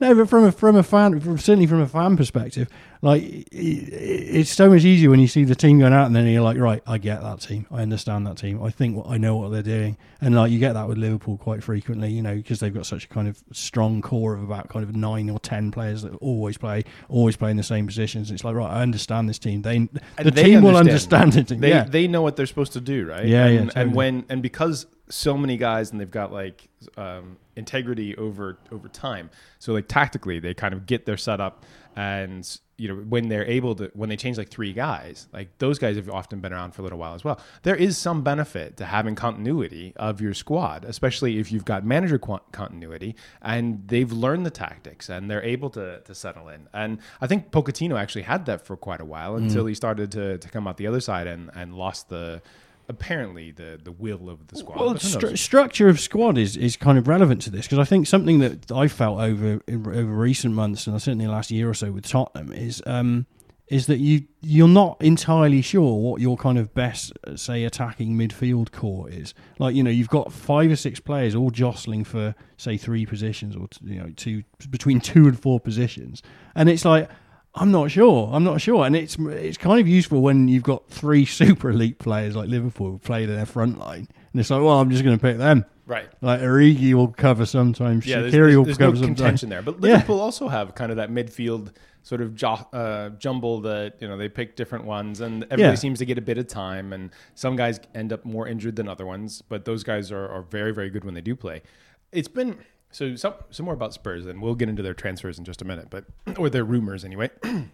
[0.00, 2.68] no, but from a from a fan, from, certainly from a fan perspective,
[3.02, 6.14] like i- i- it's so much easier when you see the team going out, and
[6.16, 9.16] then you're like, right, I get that team, I understand that team, I think I
[9.18, 12.34] know what they're doing, and like you get that with Liverpool quite frequently, you know,
[12.34, 15.38] because they've got such a kind of strong core of about kind of nine or
[15.38, 18.30] ten players that always play, always play in the same positions.
[18.30, 19.62] It's like, right, I understand this team.
[19.62, 21.48] They the And they team will understand it.
[21.48, 23.26] They yeah, they know what they're supposed to do, right?
[23.26, 23.82] Yeah, yeah, totally.
[23.82, 28.88] and when and because so many guys and they've got like um, integrity over over
[28.88, 29.30] time.
[29.58, 31.64] So like tactically, they kind of get their setup,
[31.94, 35.78] and you know when they're able to when they change like three guys, like those
[35.78, 37.38] guys have often been around for a little while as well.
[37.62, 42.18] There is some benefit to having continuity of your squad, especially if you've got manager
[42.18, 46.68] qu- continuity and they've learned the tactics and they're able to to settle in.
[46.72, 50.38] And I think Pochettino actually had that for quite a while until he started to
[50.38, 52.42] to come out the other side and and lost the
[52.88, 54.78] apparently the the will of the squad.
[54.78, 58.06] Well, stru- structure of squad is, is kind of relevant to this because I think
[58.06, 61.92] something that I felt over over recent months and certainly the last year or so
[61.92, 63.26] with Tottenham is um,
[63.68, 68.16] is that you you're not entirely sure what your kind of best uh, say attacking
[68.16, 69.32] midfield core is.
[69.58, 73.56] Like you know you've got five or six players all jostling for say three positions
[73.56, 76.22] or you know two between two and four positions,
[76.54, 77.08] and it's like.
[77.56, 78.30] I'm not sure.
[78.32, 81.98] I'm not sure, and it's it's kind of useful when you've got three super elite
[81.98, 85.04] players like Liverpool who play to their front line, and it's like, well, I'm just
[85.04, 85.64] going to pick them.
[85.86, 86.08] right.
[86.20, 89.18] Like Origi will cover sometimes, Yeah, Shaqiri there's, will there's no cover sometimes.
[89.18, 89.62] contention there.
[89.62, 89.92] But Yeah.
[89.94, 92.42] Liverpool also have kind of that midfield sort of
[92.74, 95.74] uh, jumble that you know they pick different ones, and everybody Yeah.
[95.76, 96.92] seems to get a bit of time.
[96.92, 100.42] And some guys end up more injured than other ones, but those guys are, are
[100.42, 101.62] very very good when they do play.
[102.10, 102.58] It's been
[102.94, 105.64] so some some more about Spurs, and we'll get into their transfers in just a
[105.64, 106.04] minute, but
[106.38, 107.30] or their rumors anyway.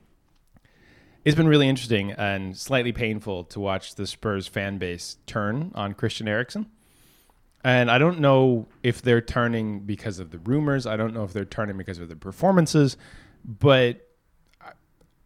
[1.22, 5.92] It's been really interesting and slightly painful to watch the Spurs fan base turn on
[5.92, 6.64] Christian Eriksen.
[7.62, 10.86] And I don't know if they're turning because of the rumors.
[10.86, 12.96] I don't know if they're turning because of the performances.
[13.44, 14.08] But
[14.64, 14.70] uh,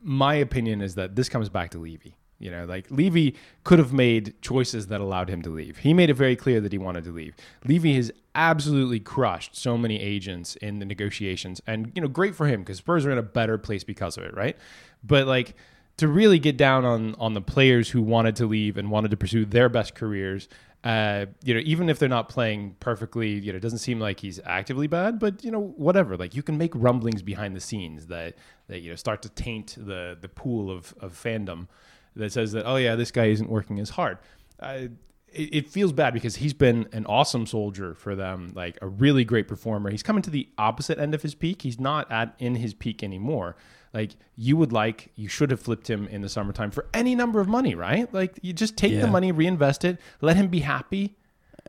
[0.02, 2.16] my opinion is that this comes back to Levy.
[2.38, 5.78] You know, like Levy could have made choices that allowed him to leave.
[5.78, 7.34] He made it very clear that he wanted to leave.
[7.64, 12.46] Levy has absolutely crushed so many agents in the negotiations, and you know, great for
[12.46, 14.56] him because Spurs are in a better place because of it, right?
[15.02, 15.54] But like,
[15.96, 19.16] to really get down on on the players who wanted to leave and wanted to
[19.16, 20.48] pursue their best careers.
[20.82, 24.20] Uh, you know, even if they're not playing perfectly, you know, it doesn't seem like
[24.20, 26.14] he's actively bad, but you know, whatever.
[26.14, 28.34] Like you can make rumblings behind the scenes that
[28.66, 31.68] that you know start to taint the the pool of of fandom
[32.16, 34.18] that says that oh yeah, this guy isn't working as hard.
[34.60, 34.88] Uh,
[35.32, 39.24] it, it feels bad because he's been an awesome soldier for them, like a really
[39.24, 39.90] great performer.
[39.90, 41.62] He's coming to the opposite end of his peak.
[41.62, 43.56] He's not at in his peak anymore.
[43.92, 47.40] Like you would like, you should have flipped him in the summertime for any number
[47.40, 48.12] of money, right?
[48.14, 49.00] Like you just take Yeah.
[49.02, 51.16] the money, reinvest it, let him be happy.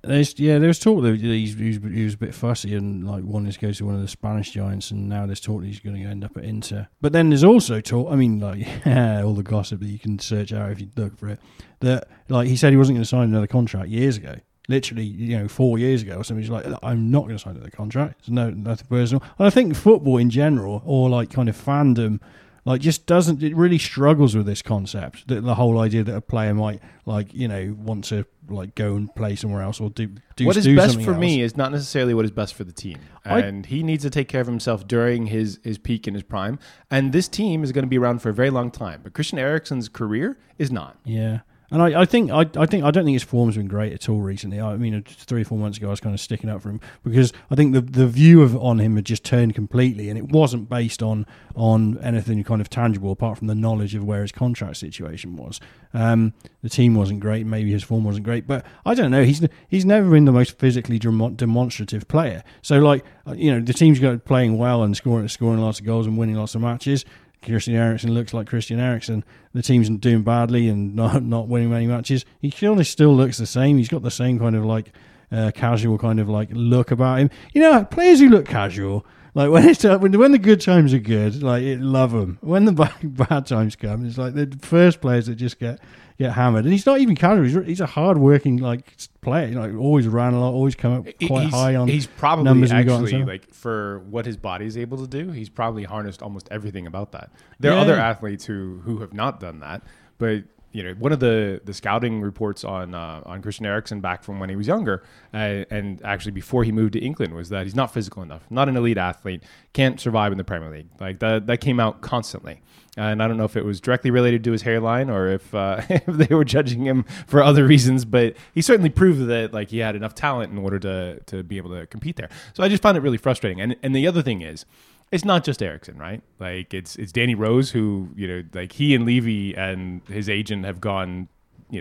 [0.07, 3.07] There's, yeah, there was talk that he's, he, was, he was a bit fussy and
[3.07, 5.67] like wanted to go to one of the Spanish giants, and now there's talk that
[5.67, 6.87] he's going to end up at Inter.
[7.01, 8.11] But then there's also talk.
[8.11, 11.29] I mean, like all the gossip that you can search out if you look for
[11.29, 11.39] it.
[11.79, 14.35] That like he said he wasn't going to sign another contract years ago.
[14.67, 16.41] Literally, you know, four years ago or something.
[16.41, 18.19] He's like, I'm not going to sign another contract.
[18.19, 19.23] It's no nothing personal.
[19.37, 22.19] And I think football in general, or like kind of fandom,
[22.65, 26.21] like just doesn't it really struggles with this concept that the whole idea that a
[26.21, 30.07] player might like you know want to like go and play somewhere else or do
[30.07, 30.45] do something.
[30.47, 31.19] what is do best for else.
[31.19, 34.09] me is not necessarily what is best for the team, I- and he needs to
[34.09, 36.59] take care of himself during his his peak and his prime.
[36.91, 39.39] And this team is going to be around for a very long time, but Christian
[39.39, 40.97] Eriksen's career is not.
[41.05, 41.39] Yeah.
[41.71, 44.07] And I, I think I, I think I don't think his form's been great at
[44.07, 44.61] all recently.
[44.61, 46.79] I mean, three or four months ago, I was kind of sticking up for him
[47.03, 50.29] because I think the the view of on him had just turned completely, and it
[50.29, 51.25] wasn't based on
[51.55, 55.59] on anything kind of tangible apart from the knowledge of where his contract situation was.
[55.93, 59.23] Um, the team wasn't great, maybe his form wasn't great, but I don't know.
[59.23, 62.43] He's he's never been the most physically demonstrative player.
[62.61, 65.85] So like uh, you know, the team's got playing well and scoring scoring lots of
[65.85, 67.05] goals and winning lots of matches.
[67.45, 69.23] Christian Eriksen looks like Christian Eriksen.
[69.53, 72.25] The team's doing badly and not not winning many matches.
[72.39, 73.77] He surely still looks the same.
[73.77, 74.91] He's got the same kind of like
[75.31, 77.29] uh, casual kind of like look about him.
[77.53, 80.93] You know, players who look casual, like when it's uh, when when the good times
[80.93, 82.37] are good, like love them.
[82.41, 82.71] When the
[83.03, 85.79] bad times come, it's like the first players that just get
[86.17, 86.65] get hammered.
[86.65, 87.43] And he's not even casual.
[87.43, 89.47] He's, he's a hard working like player.
[89.47, 91.87] You know, always ran a lot, always come up quite he's, high on.
[91.87, 95.07] he's probably numbers we got and actually like for what his body is able to
[95.07, 99.13] do he's probably harnessed almost everything about that there are other athletes who who have
[99.13, 99.81] not done that
[100.17, 104.23] but you know one of the the scouting reports on uh, on Christian Eriksen back
[104.23, 107.63] from when he was younger uh, and actually before he moved to England was that
[107.63, 111.19] he's not physical enough not an elite athlete can't survive in the Premier League like
[111.19, 112.61] that that came out constantly
[112.97, 115.81] and I don't know if it was directly related to his hairline or if, uh,
[115.89, 119.79] if they were judging him for other reasons, but he certainly proved that like he
[119.79, 122.29] had enough talent in order to to be able to compete there.
[122.53, 123.59] So I just found it really frustrating.
[123.61, 124.65] And and the other thing is,
[125.11, 126.21] it's not just Eriksen, right?
[126.39, 130.65] Like it's it's Danny Rose who you know like he and Levy and his agent
[130.65, 131.27] have gone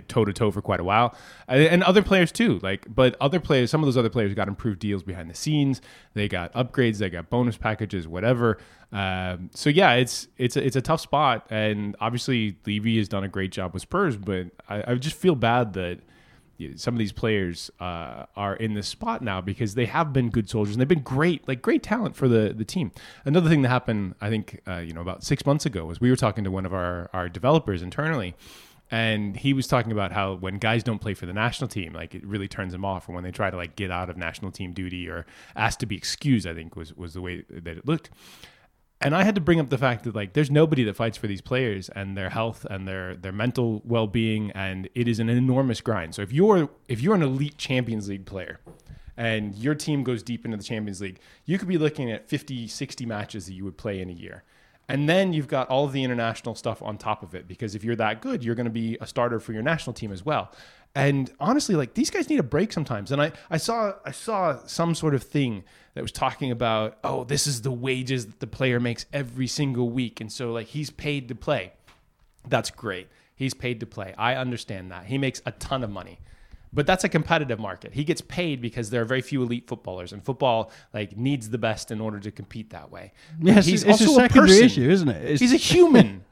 [0.08, 1.14] toe to toe for quite a while,
[1.48, 2.58] and, other players too.
[2.62, 5.80] Like, but other players, some of those other players got improved deals behind the scenes.
[6.14, 8.58] They got upgrades, they got bonus packages, whatever.
[8.92, 13.24] Um, so yeah, it's it's a, it's a tough spot, and obviously Levy has done
[13.24, 16.00] a great job with Spurs, but I, I just feel bad that
[16.76, 20.48] some of these players uh, are in this spot now because they have been good
[20.48, 22.92] soldiers and they've been great, like great talent for the the team.
[23.24, 26.10] Another thing that happened, I think, uh, you know, about six months ago was we
[26.10, 28.34] were talking to one of our our developers internally,
[28.94, 32.14] and he was talking about how when guys don't play for the national team, like
[32.14, 34.52] it really turns them off, or when they try to like get out of national
[34.52, 35.26] team duty or
[35.56, 38.10] ask to be excused, I think was was the way that it looked.
[39.00, 41.26] And I had to bring up the fact that like there's nobody that fights for
[41.26, 45.80] these players and their health and their their mental well-being and it is an enormous
[45.80, 46.14] grind.
[46.14, 48.60] So if you're if you're an elite Champions League player
[49.16, 52.68] and your team goes deep into the Champions League, you could be looking at 50
[52.68, 54.44] 60 matches that you would play in a year.
[54.88, 57.84] And then you've got all of the international stuff on top of it because if
[57.84, 60.52] you're that good, you're going to be a starter for your national team as well.
[60.94, 63.10] And honestly, like these guys need a break sometimes.
[63.10, 67.24] And I, I saw I saw some sort of thing that was talking about, oh,
[67.24, 70.20] this is the wages that the player makes every single week.
[70.20, 71.72] And so like he's paid to play.
[72.46, 73.08] That's great.
[73.34, 74.14] He's paid to play.
[74.16, 75.06] I understand that.
[75.06, 76.20] He makes a ton of money.
[76.74, 77.94] But that's a competitive market.
[77.94, 81.58] He gets paid because there are very few elite footballers, and football like needs the
[81.58, 83.12] best in order to compete that way.
[83.40, 84.64] Yes, he's it's a also a secondary person.
[84.64, 85.30] issue, isn't it?
[85.30, 86.24] It's, He's a human.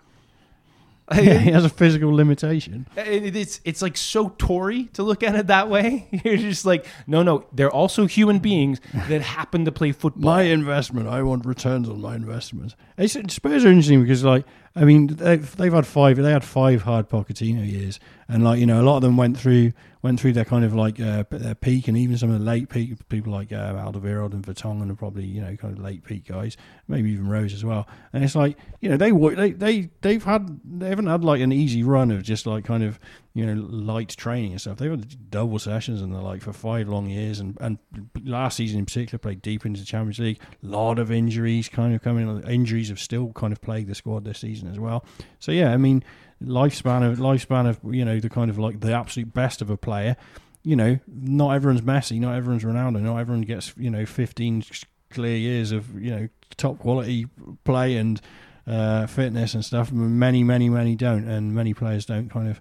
[1.15, 2.87] yeah, he has a physical limitation.
[2.97, 6.09] Uh, it's it's like so Tory to look at it that way.
[6.25, 10.33] You're just like, no, no, they're also human beings that happen to play football.
[10.33, 12.77] My investment, I want returns on my investment.
[12.97, 16.17] It's, Spurs are interesting because, like, I mean, they've, they've had five.
[16.17, 19.37] They had five hard Pochettino years, and like you know, a lot of them went
[19.37, 22.45] through went through their kind of like uh, their peak, and even some of the
[22.45, 26.05] late peak people like uh, Alderweireld and Vertonghen are probably you know kind of late
[26.05, 26.57] peak guys,
[26.89, 27.87] maybe even Rose as well.
[28.13, 31.53] And it's like you know they they they they've had they haven't had like an
[31.53, 32.99] easy run of just like kind of
[33.35, 34.79] you know light training and stuff.
[34.79, 37.79] They've had double sessions and they're like for five long years, and and
[38.25, 40.41] last season in particular played deep into the Champions League.
[40.63, 42.43] A lot of injuries kind of coming.
[42.45, 45.05] Injuries have still kind of plagued the squad this season season as well.
[45.39, 46.05] So yeah, I mean,
[46.47, 49.77] lifespan of lifespan of you know the kind of like the absolute best of a
[49.77, 50.17] player.
[50.63, 54.65] You know, not everyone's Messi, not everyone's Ronaldo, not everyone gets you know 15
[55.11, 57.27] clear years of you know top quality
[57.65, 58.21] play and
[58.67, 59.91] uh, fitness and stuff.
[59.91, 62.61] Many, many, many don't, and many players don't kind of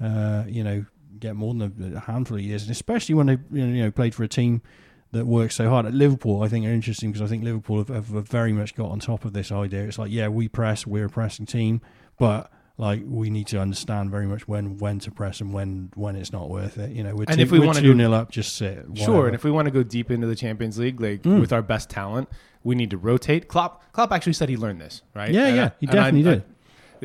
[0.00, 0.84] uh, you know
[1.18, 4.24] get more than a handful of years, and especially when they you know played for
[4.24, 4.62] a team
[5.12, 5.86] that works so hard.
[5.86, 8.90] At Liverpool, I think are interesting because I think Liverpool have, have very much got
[8.90, 9.84] on top of this idea.
[9.84, 11.80] It's like, yeah, we press, we're a pressing team,
[12.18, 16.16] but like we need to understand very much when when to press and when when
[16.16, 16.90] it's not worth it.
[16.92, 18.86] You know, we're And two, if we wanna two go- nil up, just sit.
[18.94, 21.40] Sure, and if we want to go deep into the Champions League, like Mm.
[21.40, 22.28] with our best talent,
[22.64, 23.48] we need to rotate.
[23.48, 25.30] Klopp, Klopp actually said he learned this, right?
[25.30, 26.42] Yeah, And yeah, I- he and I- definitely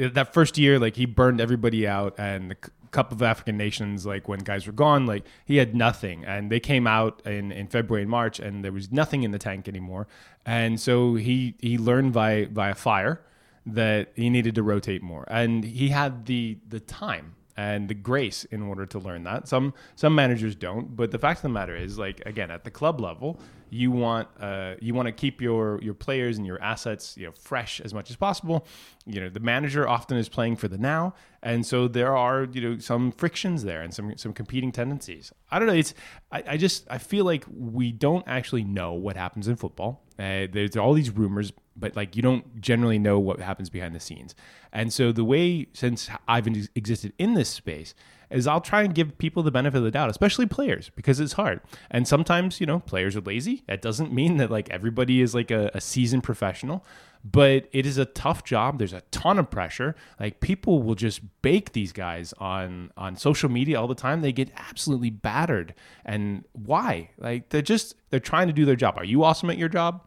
[0.06, 2.58] I- that first year, like he burned everybody out, and the
[2.92, 6.60] Cup of African Nations, like when guys were gone, like he had nothing, and they
[6.60, 10.08] came out in, in February and March, and there was nothing in the tank anymore,
[10.46, 13.22] and so he he learned by via fire
[13.66, 18.46] that he needed to rotate more, and he had the the time and the grace
[18.46, 19.48] in order to learn that.
[19.48, 22.72] Some some managers don't, but the fact of the matter is, like again, at the
[22.72, 27.16] club level, you want uh, you want to keep your your players and your assets
[27.18, 28.66] you know fresh as much as possible.
[29.06, 32.62] You know, the manager often is playing for the now, and so there are you
[32.62, 35.32] know some frictions there and some some competing tendencies.
[35.52, 35.74] I don't know.
[35.74, 35.94] It's
[36.32, 40.04] I, I just I feel like we don't actually know what happens in football.
[40.18, 44.00] Uh, there's all these rumors, but like you don't generally know what happens behind the
[44.00, 44.36] scenes.
[44.72, 47.94] And so the way since I've existed in this space
[48.30, 51.34] is I'll try and give people the benefit of the doubt, especially players, because it's
[51.34, 51.62] hard.
[51.92, 53.64] And sometimes you know players are lazy.
[53.68, 56.86] That doesn't mean that like everybody is like a, a seasoned professional.
[57.26, 58.80] But it is a tough job.
[58.80, 59.96] There's a ton of pressure.
[60.20, 64.22] Like people will just bake these guys on on social media all the time.
[64.22, 65.74] They get absolutely battered.
[66.04, 67.12] And why?
[67.18, 68.96] Like they're just they're trying to do their job.
[68.98, 70.06] Are you awesome at your job?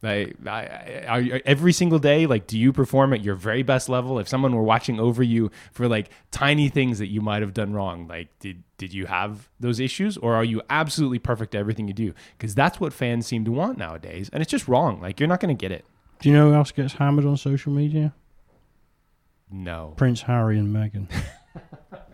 [0.00, 3.64] Like, I, I, are you, every single day, like, do you perform at your very
[3.64, 4.18] best level?
[4.20, 7.72] If someone were watching over you for like tiny things that you might have done
[7.72, 11.88] wrong, like, did did you have those issues, or are you absolutely perfect at everything
[11.88, 12.14] you do?
[12.36, 15.00] Because that's what fans seem to want nowadays, and it's just wrong.
[15.00, 15.84] Like, you're not going to get it.
[16.20, 18.14] Do you know who else gets hammered on social media?
[19.50, 19.94] No.
[19.96, 21.08] Prince Harry and Meghan.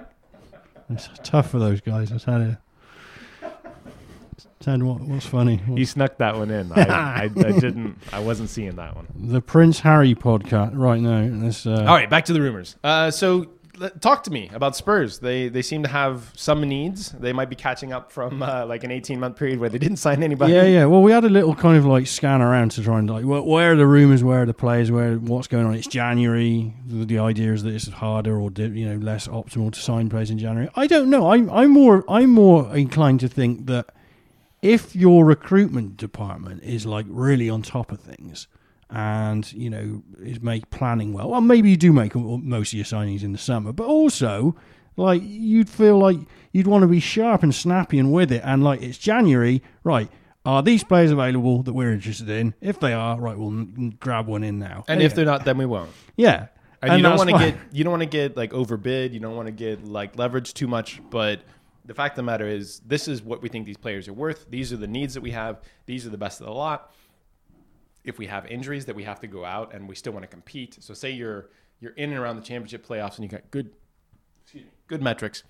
[0.90, 2.56] it's tough for those guys, I tell you.
[4.60, 5.60] Ted, what, what's funny?
[5.68, 6.72] You snuck that one in.
[6.76, 7.98] I, I, I didn't.
[8.12, 9.06] I wasn't seeing that one.
[9.14, 11.28] the Prince Harry podcast right now.
[11.44, 12.76] This, uh, All right, back to the rumors.
[12.82, 13.46] Uh, so
[14.00, 15.18] talk to me about Spurs.
[15.18, 17.10] They they seem to have some needs.
[17.10, 19.96] They might be catching up from uh, like an 18 month period where they didn't
[19.96, 20.52] sign anybody.
[20.52, 20.84] Yeah, yeah.
[20.86, 23.46] Well, we had a little kind of like scan around to try and like, wh-
[23.46, 24.22] where are the rumors?
[24.22, 24.90] Where are the players?
[24.90, 25.74] Where what's going on?
[25.74, 26.72] It's January.
[26.86, 30.30] The, the idea is that it's harder or you know less optimal to sign players
[30.30, 30.70] in January.
[30.76, 31.30] I don't know.
[31.30, 33.90] I'm I'm more I'm more inclined to think that
[34.64, 38.48] if your recruitment department is like really on top of things
[38.90, 42.84] and you know is make planning well, well maybe you do make most of your
[42.84, 44.56] signings in the summer, but also
[44.96, 46.16] like you'd feel like
[46.52, 50.10] you'd want to be sharp and snappy and with it, and like it's January, right?
[50.46, 52.54] Are these players available that we're interested in?
[52.60, 54.84] If they are, right, we'll n- grab one in now.
[54.88, 55.90] And if they're not, then we won't.
[56.16, 56.48] yeah,
[56.82, 59.12] And, you don't want to get you don't want to get like overbid.
[59.14, 61.00] You don't want to get like leverage too much.
[61.10, 61.40] But
[61.84, 64.46] the fact of the matter is, this is what we think these players are worth.
[64.50, 65.60] These are the needs that we have.
[65.86, 66.92] These are the best of the lot.
[68.04, 70.28] If we have injuries that we have to go out and we still want to
[70.28, 73.70] compete, so say you're you're in and around the championship playoffs and you got good,
[74.42, 75.42] excuse me, good metrics.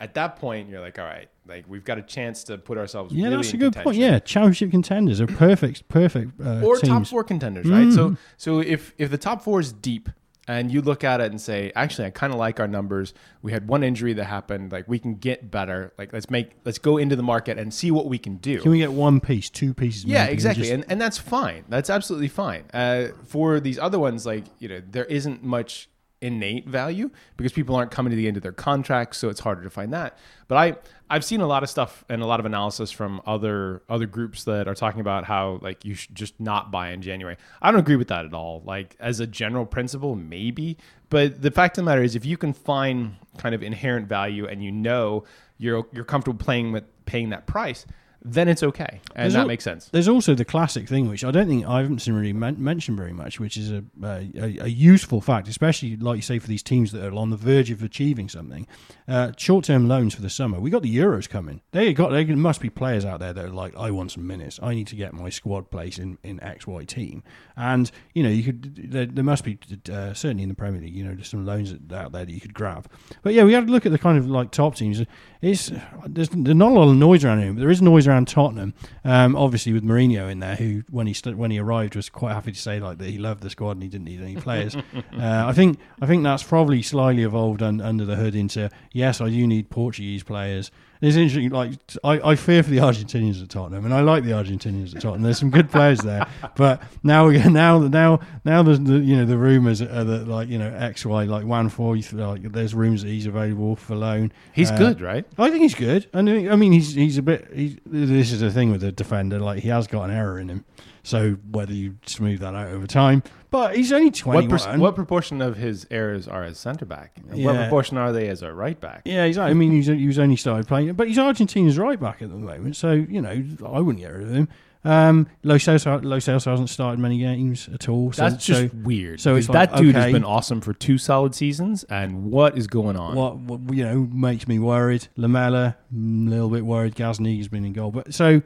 [0.00, 3.12] At that point, you're like, all right, like we've got a chance to put ourselves.
[3.14, 3.96] Yeah, really that's a in good point.
[3.98, 6.40] Yeah, championship contenders are perfect, perfect.
[6.40, 7.92] Uh, or top four contenders, right?
[7.92, 8.18] So Mhm.
[8.38, 10.08] so if if the top four is deep
[10.50, 13.14] and you look at it and say, actually, I kind of like our numbers.
[13.42, 14.72] We had one injury that happened.
[14.72, 15.92] Like we can get better.
[15.98, 18.60] Like let's make let's go into the market and see what we can do.
[18.60, 20.04] Can we get one piece, two pieces?
[20.06, 21.64] yeah, maybe, and exactly, just- and and that's fine.
[21.68, 22.64] That's absolutely fine.
[22.72, 25.88] Uh, for these other ones, like you know, there isn't much
[26.22, 29.62] innate value because people aren't coming to the end of their contracts, so it's harder
[29.62, 30.18] to find that.
[30.48, 30.76] But I
[31.08, 34.44] I've seen a lot of stuff and a lot of analysis from other other groups
[34.44, 37.36] that are talking about how like you should just not buy in January.
[37.60, 38.62] I don't agree with that at all.
[38.64, 40.76] Like as a general principle, maybe,
[41.08, 44.46] but the fact of the matter is, if you can find kind of inherent value
[44.46, 45.24] and you know
[45.58, 47.86] you're you're comfortable playing with paying that price,
[48.22, 49.88] then it's okay, and There's that al- makes sense.
[49.92, 52.96] There's also the classic thing, which I don't think I haven't seen really men- mentioned
[52.98, 56.46] very much, which is a, a, a a useful fact, especially like you say for
[56.46, 58.66] these teams that are on the verge of achieving something.
[59.08, 60.60] Uh, short-term loans for the summer.
[60.60, 61.62] We got the Euros coming.
[61.72, 64.60] They got there must be players out there that are like, I want some minutes.
[64.62, 67.22] I need to get my squad place in in X Y team.
[67.56, 69.58] And you know, you could there, there must be
[69.90, 72.40] uh, certainly in the Premier League, you know, there's some loans out there that you
[72.40, 72.86] could grab.
[73.22, 75.02] But yeah, we had to look at the kind of like top teams.
[75.42, 75.72] It's
[76.06, 78.74] there's, there's not a lot of noise around here, but there is noise around Tottenham.
[79.04, 82.34] Um, obviously with Mourinho in there, who when he st- when he arrived was quite
[82.34, 84.76] happy to say like that he loved the squad and he didn't need any players.
[84.94, 89.20] uh, I think I think that's probably slightly evolved un- under the hood into yes,
[89.20, 90.70] I do need Portuguese players.
[91.00, 91.48] It's interesting.
[91.50, 91.72] Like
[92.04, 95.22] I, I fear for the Argentinians at Tottenham, and I like the Argentinians at Tottenham.
[95.22, 96.26] There's some good players there,
[96.56, 100.58] but now now now now there's the you know the rumours are that like you
[100.58, 104.30] know X Y like one four like there's rumours that he's available for loan.
[104.52, 105.24] He's Uh, good, right?
[105.38, 107.48] I think he's good, and I mean he's he's a bit.
[107.54, 110.48] He's, this is the thing with the defender; like he has got an error in
[110.50, 110.64] him.
[111.02, 114.94] So whether you smooth that out over time, but he's only twenty What, per- what
[114.94, 117.16] proportion of his errors are as centre back?
[117.30, 119.02] And What proportion are they as a right back?
[119.04, 119.38] Yeah, he's.
[119.38, 122.76] I mean, he's, he's only started playing, but he's Argentina's right back at the moment.
[122.76, 124.48] So you know, I wouldn't get rid of him.
[124.82, 128.12] Um, Lo Celso, hasn't started many games at all.
[128.12, 129.20] So, That's just so weird.
[129.20, 130.04] so it's that dude okay.
[130.04, 133.14] has been awesome for two solid seasons, and what is going on?
[133.14, 135.08] what, what you know makes me worried.
[135.16, 136.94] Lamela, mm, a little bit worried.
[136.94, 138.40] Gazni's been in goal, but so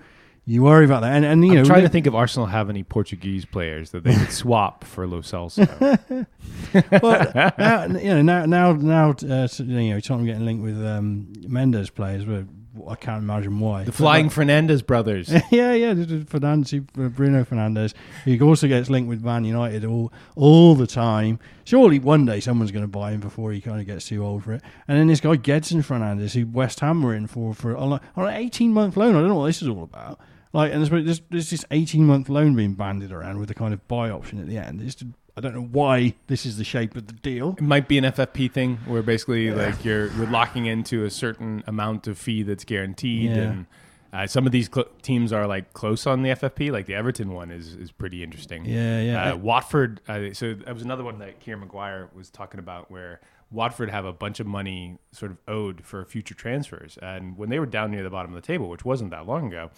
[0.47, 1.13] you worry about that.
[1.13, 4.05] And, and you I'm know, trying to think if Arsenal have any Portuguese players that
[4.05, 5.67] they could swap for Lo Celso.
[6.73, 11.33] but now, you know, now, now, now, uh, you know, Tottenham getting linked with um,
[11.49, 12.45] Mendes players, but
[12.91, 13.85] I can't imagine why.
[13.85, 15.31] the Flying Fernandes brothers.
[15.51, 16.85] yeah, yeah, Fernandes,
[17.15, 21.39] Bruno Fernandes, who also gets linked with Man United all all the time.
[21.65, 24.45] Surely one day someone's going to buy him before he kind of gets too old
[24.45, 24.63] for it.
[24.89, 28.01] And then this guy Gedson Fernandes, who West Ham were in for for on, a,
[28.17, 29.15] on an eighteen month loan.
[29.15, 30.19] I don't know what this is all about.
[30.55, 33.75] Like, and there's, there's, there's this eighteen month loan being banded around with a kind
[33.75, 34.81] of buy option at the end.
[34.81, 35.03] It's,
[35.37, 37.57] I don't know why this is the shape of the deal.
[37.59, 41.65] It might be an FFP thing where basically like you're you're locking into a certain
[41.67, 43.37] amount of fee that's guaranteed, Yeah.
[43.37, 43.67] and
[44.13, 46.71] uh, some of these cl- teams are like close on the FFP.
[46.71, 48.65] Like the Everton one is is pretty interesting.
[48.65, 49.33] Yeah, yeah.
[49.33, 50.01] Uh, Watford.
[50.07, 54.05] Uh, so that was another one that Kieran Maguire was talking about, where Watford have
[54.05, 57.91] a bunch of money sort of owed for future transfers, and when they were down
[57.91, 59.71] near the bottom of the table, which wasn't that long ago.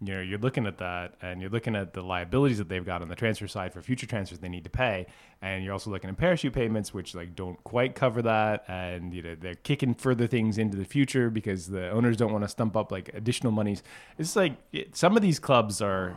[0.00, 3.00] You know, you're looking at that, and you're looking at the liabilities that they've got
[3.00, 5.06] on the transfer side for future transfers they need to pay,
[5.40, 9.22] and you're also looking at parachute payments, which like don't quite cover that, and you
[9.22, 12.76] know they're kicking further things into the future because the owners don't want to stump
[12.76, 13.82] up like additional monies.
[14.18, 16.16] It's like it, some of these clubs are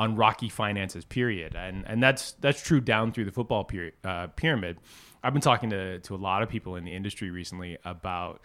[0.00, 1.54] on rocky finances period.
[1.54, 4.78] And and that's that's true down through the football period, uh, pyramid.
[5.22, 8.40] I've been talking to to a lot of people in the industry recently about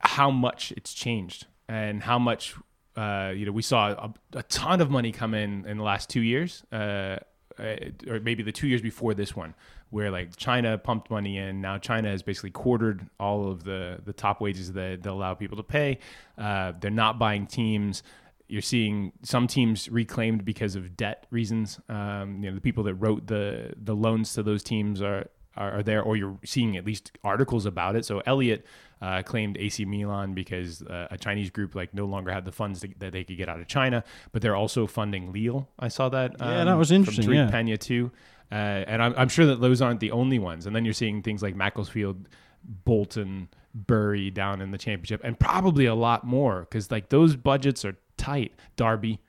[0.00, 2.54] how much it's changed and how much
[2.98, 6.08] uh, you know we saw a, a ton of money come in in the last
[6.08, 7.16] two years uh,
[7.58, 7.76] uh,
[8.08, 9.54] or maybe the two years before this one
[9.90, 11.60] where like china pumped money in.
[11.60, 15.56] Now china has basically quartered all of the the top wages that they allow people
[15.56, 15.98] to pay.
[16.36, 18.02] Uh, they're not buying teams.
[18.48, 21.80] You're seeing some teams reclaimed because of debt reasons.
[21.88, 25.28] Um, you know, the people that wrote the the loans to those teams are
[25.58, 28.04] are, there, or you're seeing at least articles about it.
[28.04, 28.64] So Elliott
[29.00, 32.80] uh, claimed AC Milan because uh, a Chinese group like no longer had the funds
[32.80, 35.68] to, that they could get out of China, but they're also funding Lille.
[35.78, 36.40] I saw that.
[36.40, 37.50] um, Yeah, that was interesting, From Tariq yeah.
[37.50, 38.10] Pena too,
[38.50, 40.66] uh, and I'm, I'm sure that those aren't the only ones.
[40.66, 42.28] And then you're seeing things like Macclesfield,
[42.84, 47.84] Bolton, Bury down in the championship, and probably a lot more because like those budgets
[47.84, 48.52] are tight.
[48.76, 49.20] Derby.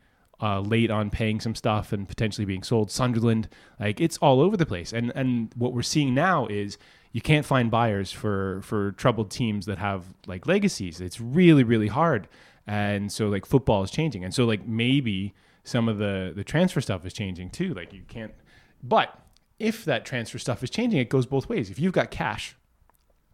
[0.41, 2.89] Uh, late on paying some stuff and potentially being sold.
[2.89, 4.93] Sunderland, like it's all over the place.
[4.93, 6.77] And and what we're seeing now is
[7.11, 11.01] you can't find buyers for for troubled teams that have like legacies.
[11.01, 12.29] It's really really hard.
[12.65, 14.23] And so like football is changing.
[14.23, 15.33] And so like maybe
[15.63, 17.73] some of the the transfer stuff is changing too.
[17.73, 18.33] Like you can't.
[18.81, 19.17] But
[19.59, 21.69] if that transfer stuff is changing, it goes both ways.
[21.69, 22.55] If you've got cash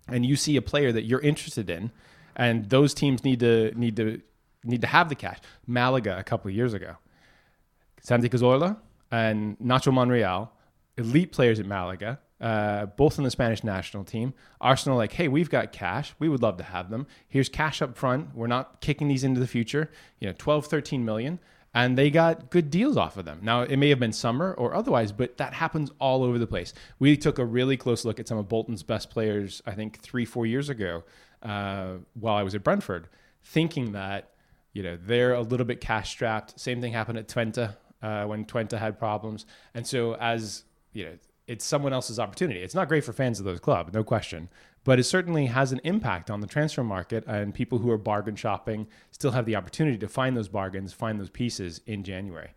[0.07, 1.91] and you see a player that you're interested in,
[2.35, 4.21] and those teams need to need to
[4.65, 5.39] need to have the cash.
[5.67, 6.95] Malaga a couple of years ago,
[8.01, 8.77] Santi Cazorla
[9.11, 10.51] and Nacho Monreal,
[10.97, 14.33] elite players at Malaga, uh, both on the Spanish national team.
[14.59, 16.13] Arsenal like, hey, we've got cash.
[16.19, 17.07] We would love to have them.
[17.27, 18.35] Here's cash up front.
[18.35, 19.89] We're not kicking these into the future.
[20.19, 21.39] You know, 12, 13 million.
[21.73, 23.39] And they got good deals off of them.
[23.41, 26.73] Now, it may have been summer or otherwise, but that happens all over the place.
[26.99, 30.23] We took a really close look at some of Bolton's best players, I think three,
[30.23, 31.03] four years ago,
[31.43, 33.09] uh, while I was at Brentford,
[33.43, 34.34] thinking that
[34.75, 36.59] you know they're a little bit cash strapped.
[36.59, 41.11] Same thing happened at Twente uh, when Twente had problems, and so as you know,
[41.47, 42.59] it's someone else's opportunity.
[42.59, 44.49] It's not great for fans of those clubs, no question,
[44.83, 48.35] but it certainly has an impact on the transfer market, and people who are bargain
[48.35, 52.49] shopping still have the opportunity to find those bargains, find those pieces in January.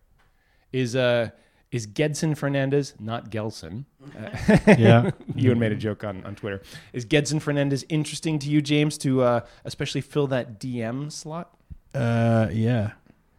[0.73, 1.29] Is uh
[1.71, 3.85] is Gedson Fernandes not Gelson?
[4.17, 5.11] Uh, Yeah.
[5.35, 6.61] you had made a joke on, on Twitter.
[6.93, 11.55] Is Gedson Fernandes interesting to you, James, to uh, especially fill that DM slot?
[11.93, 12.91] Uh, yeah,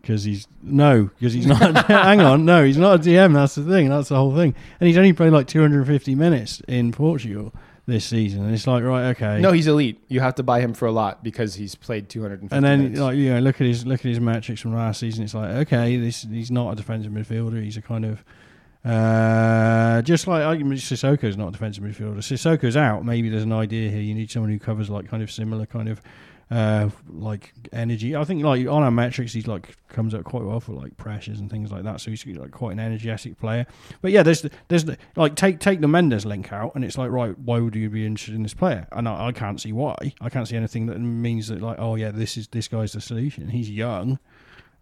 [0.03, 1.87] because he's no, because he's not.
[1.87, 3.35] hang on, no, he's not a DM.
[3.35, 3.89] That's the thing.
[3.89, 4.55] That's the whole thing.
[4.81, 7.53] And he's only played like 250 minutes in Portugal.
[7.87, 10.01] this season, and it's like right, okay, No, he's elite.
[10.09, 13.01] You have to buy him for a lot because he's played 250 and then minutes.
[13.01, 15.25] like you know, look at his look at his metrics from last season.
[15.25, 17.63] It's like okay, this he's not a defensive midfielder.
[17.63, 18.25] He's a kind of
[18.85, 22.19] uh, just like I mean, Sissoko's not a defensive midfielder.
[22.19, 23.05] Sissoko's out.
[23.05, 24.01] Maybe there's an idea here.
[24.01, 26.01] You need someone who covers like kind of similar kind of
[26.51, 28.17] uh, like energy.
[28.17, 31.39] I think like on our metrics, he's like comes up quite well for like pressures
[31.39, 32.01] and things like that.
[32.01, 33.67] So he's like quite an energetic player.
[34.03, 34.85] But yeah, there's there's
[35.15, 38.05] like take take the Mendes link out, and it's like right, why would you be
[38.05, 38.89] interested in this player?
[38.91, 39.97] And I, I can't see why.
[40.21, 43.01] I can't see anything that means that like oh yeah, this is this guy's the
[43.01, 43.49] solution.
[43.49, 44.19] He's young,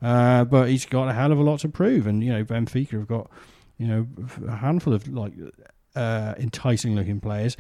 [0.01, 2.07] uh, but he's got a hell of a lot to prove.
[2.07, 3.31] And you know Benfica have got
[3.77, 4.07] you know
[4.47, 5.35] a handful of like
[5.95, 7.59] uh, enticing looking players.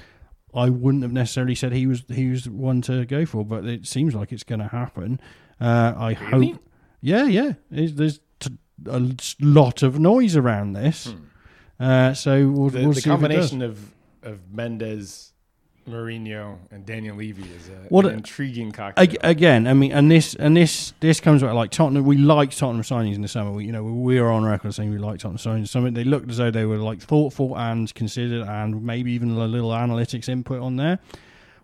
[0.55, 3.86] I wouldn't have necessarily said he was he was one to go for, but it
[3.86, 5.20] seems like it's going to happen.
[5.61, 6.53] Uh, I Really?
[6.53, 6.62] hope.
[7.01, 7.53] Yeah, yeah.
[7.70, 11.14] It's, there's t- a lot of noise around this,
[11.78, 13.51] uh, so we'll, the we'll the see if it does.
[13.51, 13.92] combination of
[14.22, 15.32] of Mendes,
[15.89, 19.16] Mourinho, and Daniel Levy is a, What an a- intriguing cocktail.
[19.22, 22.05] Again, I mean, and this and this this comes back like Tottenham.
[22.05, 23.51] We liked Tottenham signings in the summer.
[23.53, 25.57] We, you know, we were on record saying we liked Tottenham signings.
[25.57, 25.91] in the summer.
[25.91, 29.70] They looked as though they were like thoughtful and considered, and maybe even a little
[29.70, 30.99] analytics input on there.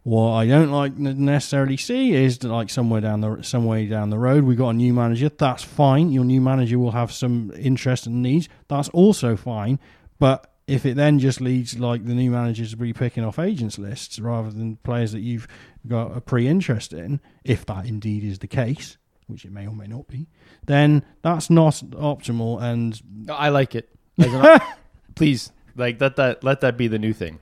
[0.03, 4.11] What I don't like necessarily see is that like somewhere down the some way down
[4.11, 5.31] the road, we got a new manager.
[5.31, 6.13] That's fine.
[6.13, 8.49] Your new manager will have some interest and needs.
[8.69, 9.79] That's also fine.
[10.19, 13.79] But if it then just leads like the new managers to be picking off agents
[13.79, 15.47] lists rather than players that you've
[15.87, 18.97] got a pre-interest in, if that indeed is the case,
[19.27, 20.27] which it may or may not be,
[20.65, 22.63] then that's not optimal.
[22.63, 23.91] And I like it.
[24.19, 24.61] As an
[25.15, 27.41] Please, like let that let that be the new thing.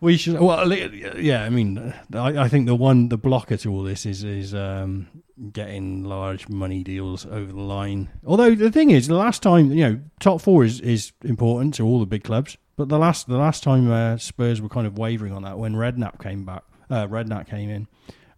[0.00, 0.38] We should.
[0.40, 1.44] Well, yeah.
[1.44, 5.08] I mean, I, I think the one the blocker to all this is is um,
[5.52, 8.08] getting large money deals over the line.
[8.26, 11.84] Although the thing is, the last time you know, top four is, is important to
[11.84, 12.56] all the big clubs.
[12.76, 15.74] But the last the last time uh, Spurs were kind of wavering on that when
[15.74, 17.88] Redknapp came back, uh, Redknapp came in,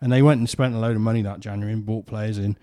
[0.00, 2.56] and they went and spent a load of money that January and bought players in,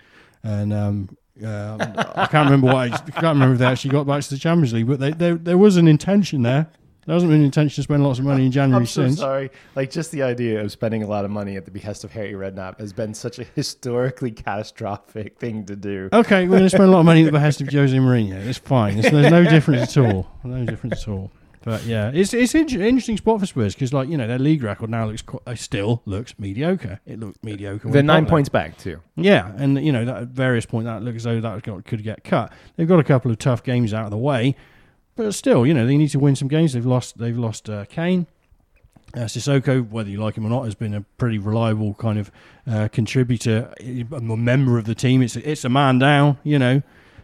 [0.44, 1.78] and um, uh,
[2.16, 2.86] I can't remember why.
[2.86, 5.36] I can't remember if they actually got back to the Champions League, but they, there
[5.36, 6.68] there was an intention there.
[7.08, 9.18] There hasn't been intention to spend lots of money in January I'm so since.
[9.20, 9.50] sorry.
[9.76, 12.34] Like just the idea of spending a lot of money at the behest of Harry
[12.34, 16.10] Redknapp has been such a historically catastrophic thing to do.
[16.14, 18.46] Okay, we're going to spend a lot of money at the behest of Jose Mourinho.
[18.46, 19.00] It's fine.
[19.00, 20.28] It's, there's no difference at all.
[20.44, 21.32] No difference at all.
[21.64, 24.64] But yeah, it's it's an interesting spot for Spurs because like you know their league
[24.64, 27.02] record now looks qu- uh, still looks mediocre.
[27.06, 27.90] It looked mediocre.
[27.90, 28.36] They're nine got there.
[28.36, 29.02] points back too.
[29.18, 32.04] Yeah, and you know that at various point that looks as though that got, could
[32.04, 32.54] get cut.
[32.78, 34.56] They've got a couple of tough games out of the way,
[35.18, 36.72] but still, you know they need to win some games.
[36.74, 37.18] They've lost.
[37.18, 38.28] They've lost uh, Kane.
[39.14, 42.30] Uh, Sissoko, whether you like him or not, has been a pretty reliable kind of
[42.70, 45.22] uh, contributor, a member of the team.
[45.22, 46.82] It's a, it's a man down, you know.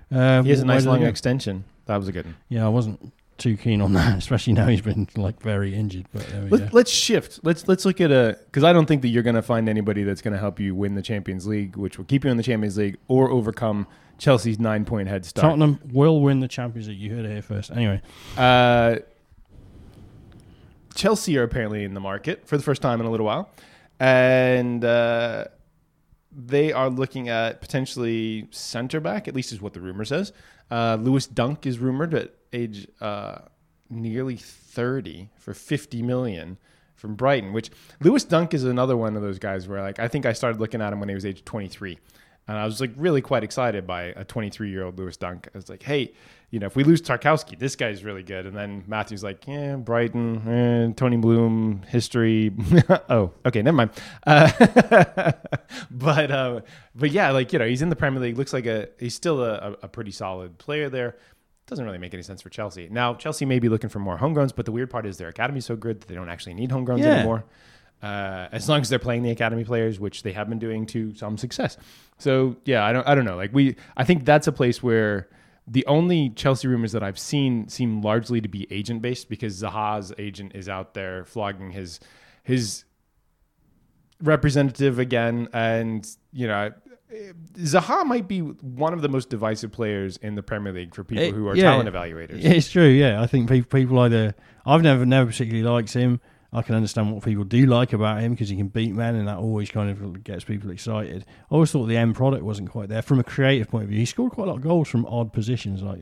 [0.10, 1.66] Uh, He has a nice long extension.
[1.86, 2.36] That was a good one.
[2.48, 6.06] Yeah, I wasn't too keen on that, especially now he's been like very injured.
[6.14, 6.56] But there we go.
[6.56, 7.42] Let, let's shift.
[7.44, 10.04] Let's let's look at a because I don't think that you're going to find anybody
[10.04, 12.44] that's going to help you win the Champions League, which will keep you in the
[12.44, 13.88] Champions League or overcome
[14.24, 15.44] Chelsea's nine point head start.
[15.44, 16.98] Tottenham will win the Champions League.
[16.98, 17.72] You heard it here first.
[17.72, 18.02] Anyway,
[18.38, 18.96] Uh,
[20.96, 23.50] Chelsea are apparently in the market for the first time in a little while,
[24.00, 25.46] and uh,
[26.32, 29.28] they are looking at potentially center back.
[29.28, 30.32] At least is what the rumor says.
[30.72, 33.40] Uh, Lewis Dunk is rumored at age uh,
[33.90, 36.58] nearly thirty for fifty million
[36.96, 37.52] from Brighton.
[37.52, 40.62] Which Lewis Dunk is another one of those guys where like I think I started
[40.62, 42.00] looking at him when he was age twenty three.
[42.48, 45.48] And I was like really quite excited by a 23 year old Lewis Dunk.
[45.54, 46.12] I was like, hey,
[46.50, 48.46] you know, if we lose Tarkowski, this guy's really good.
[48.46, 52.52] And then Matthew's like, yeah, Brighton, eh, Tony Bloom, history.
[53.10, 53.92] oh, okay, never mind.
[54.28, 55.32] Uh,
[55.92, 56.62] but uh,
[56.96, 58.38] but yeah, like you know, he's in the Premier League.
[58.38, 61.18] Looks like a he's still a, a pretty solid player there.
[61.66, 62.90] Doesn't really make any sense for Chelsea.
[62.92, 65.66] Now Chelsea may be looking for more homegrowns, but the weird part is their academy's
[65.66, 67.16] so good that they don't actually need homegrowns Yeah.
[67.20, 67.46] anymore.
[68.04, 71.16] Uh, as long as they're playing the academy players, which they have been doing to
[71.16, 71.78] some success.
[72.18, 73.38] So yeah, I don't I don't know.
[73.38, 75.30] Like we, I think that's a place where
[75.66, 80.12] the only Chelsea rumors that I've seen seem largely to be agent based because Zaha's
[80.18, 82.02] agent is out there flogging his
[82.44, 82.84] his
[84.22, 86.72] representative again, and you know.
[87.58, 91.26] Zaha might be one of the most divisive players in the Premier League for people
[91.26, 91.66] It- who are yeah.
[91.66, 92.44] talent evaluators.
[92.44, 93.22] It's true, yeah.
[93.22, 94.34] I think people, people either
[94.66, 96.20] I've never never particularly liked him.
[96.54, 99.28] I can understand what people do like about him because he can beat men, and
[99.28, 101.26] that always kind of gets people excited.
[101.28, 104.00] I always thought the end product wasn't quite there from a creative point of view.
[104.00, 106.00] He scored quite a lot of goals from odd positions, like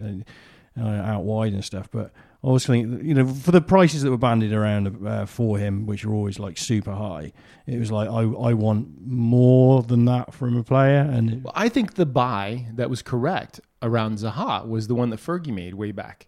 [0.80, 1.90] uh, out wide and stuff.
[1.90, 2.12] But
[2.44, 5.86] I always think, you know, for the prices that were bandied around uh, for him,
[5.86, 7.32] which are always like super high,
[7.66, 11.94] it was like I I want more than that from a player, and I think
[11.94, 16.28] the buy that was correct around Zaha was the one that Fergie made way back.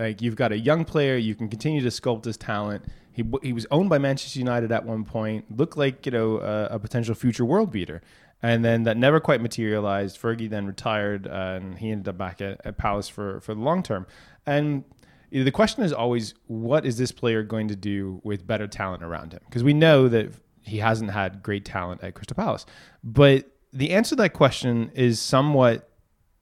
[0.00, 2.86] Like you've got a young player, you can continue to sculpt his talent.
[3.12, 6.76] He he was owned by Manchester United at one point, looked like you know a,
[6.76, 8.00] a potential future world beater,
[8.42, 10.18] and then that never quite materialized.
[10.18, 13.60] Fergie then retired, uh, and he ended up back at, at Palace for for the
[13.60, 14.06] long term.
[14.46, 14.84] And
[15.30, 19.34] the question is always, what is this player going to do with better talent around
[19.34, 19.40] him?
[19.44, 20.32] Because we know that
[20.62, 22.64] he hasn't had great talent at Crystal Palace,
[23.04, 25.90] but the answer to that question is somewhat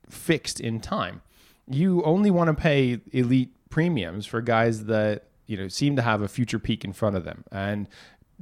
[0.08, 1.22] fixed in time.
[1.70, 6.22] You only want to pay elite premiums for guys that you know seem to have
[6.22, 7.88] a future peak in front of them, and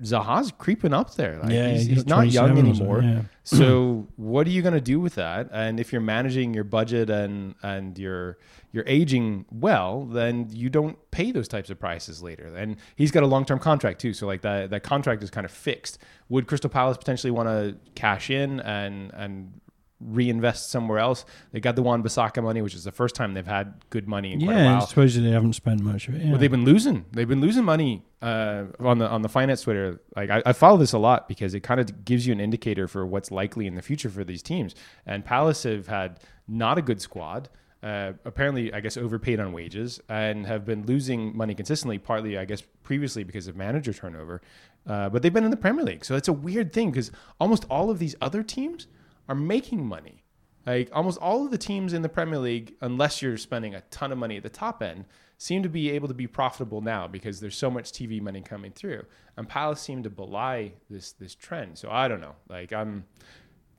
[0.03, 1.39] Zaha's creeping up there.
[1.39, 3.03] Like, yeah, he's, he's he's not young 27 or so, anymore.
[3.03, 3.23] yeah.
[3.47, 5.49] So what are you going to do with that?
[5.53, 8.39] And if you're managing your budget and and you're
[8.73, 12.53] you're aging well, then you don't pay those types of prices later.
[12.57, 15.45] And he's got a long term contract too, so like that that contract is kind
[15.45, 15.99] of fixed.
[16.29, 19.61] Would Crystal Palace potentially want to cash in and and
[20.01, 21.25] reinvest somewhere else?
[21.53, 24.41] They got the Wan-Bissaka money, which is the first time they've had good money in
[24.45, 24.87] quite a Yeah, while.
[24.87, 26.23] supposedly they haven't spent much of it.
[26.23, 26.31] Yeah.
[26.31, 27.05] Well, they've been losing.
[27.13, 30.01] They've been losing money uh, on the on the finance Twitter.
[30.15, 32.89] Like I, I follow this a lot because it kind of gives you an indicator
[32.89, 34.75] for what's likely in the future for these teams.
[35.07, 37.49] And Palace have had not a good squad.
[37.83, 41.99] Uh, apparently, I guess overpaid on wages and have been losing money consistently.
[41.99, 44.41] Partly, I guess, previously because of manager turnover.
[44.87, 47.65] Uh, but they've been in the Premier League, so it's a weird thing because almost
[47.69, 48.87] all of these other teams
[49.29, 50.23] are making money.
[50.67, 54.11] Like almost all of the teams in the Premier League, unless you're spending a ton
[54.11, 55.05] of money at the top end,
[55.39, 58.73] seem to be able to be profitable now because there's so much TV money coming
[58.73, 59.05] through.
[59.37, 61.79] And Palace seem to belie this this trend.
[61.79, 62.35] So I don't know.
[62.49, 63.05] Like I'm,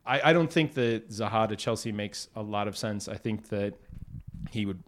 [0.05, 3.09] I, I don't think that Zaha to Chelsea makes a lot of sense.
[3.09, 3.73] I think that
[4.51, 4.81] he would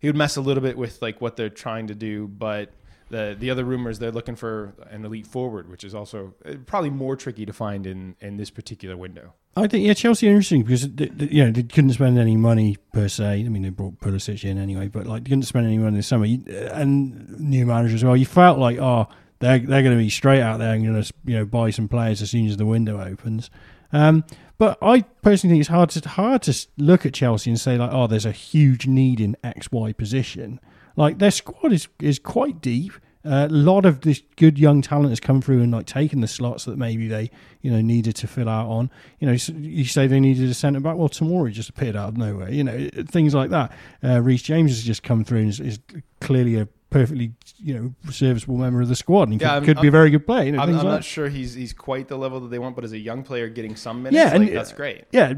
[0.00, 2.72] he would mess a little bit with like what they're trying to do, but.
[3.08, 6.90] The, the other rumors they're looking for an elite forward, which is also uh, probably
[6.90, 9.32] more tricky to find in, in this particular window.
[9.54, 12.36] I think yeah, Chelsea are interesting because they, they- you know they couldn't spend any
[12.36, 13.44] money per se.
[13.46, 16.08] I mean, they brought Pulisic in anyway, but like they couldn't spend any money this
[16.08, 16.24] summer.
[16.24, 16.42] You-
[16.72, 18.16] And new manager as well.
[18.16, 19.06] You felt like oh
[19.38, 21.88] they're they're going to be straight out there and going to you know buy some
[21.88, 23.50] players as soon as the window opens.
[23.92, 24.24] Um,
[24.58, 27.90] but I personally think it's hard to hard to look at Chelsea and say like
[27.92, 30.58] oh there's a huge need in X Y position.
[30.96, 32.92] Like their squad is is quite deep.
[33.24, 36.28] Uh, a lot of this good young talent has come through and like taken the
[36.28, 37.28] slots that maybe they
[37.60, 38.88] you know needed to fill out on.
[39.18, 40.96] You know, you say they needed a centre back.
[40.96, 42.50] Well, Tomori just appeared out of nowhere.
[42.50, 43.72] You know, things like that.
[44.02, 45.78] Uh, Reece James has just come through and is, is
[46.20, 49.80] clearly a perfectly you know serviceable member of the squad and Yeah, could, I'm- could
[49.82, 50.44] be a very good player.
[50.44, 52.76] You know, I'm, I'm like not sure he's he's quite the level that they want,
[52.76, 55.04] but as a young player getting some minutes, Yeah, and- that's great.
[55.10, 55.34] yeah,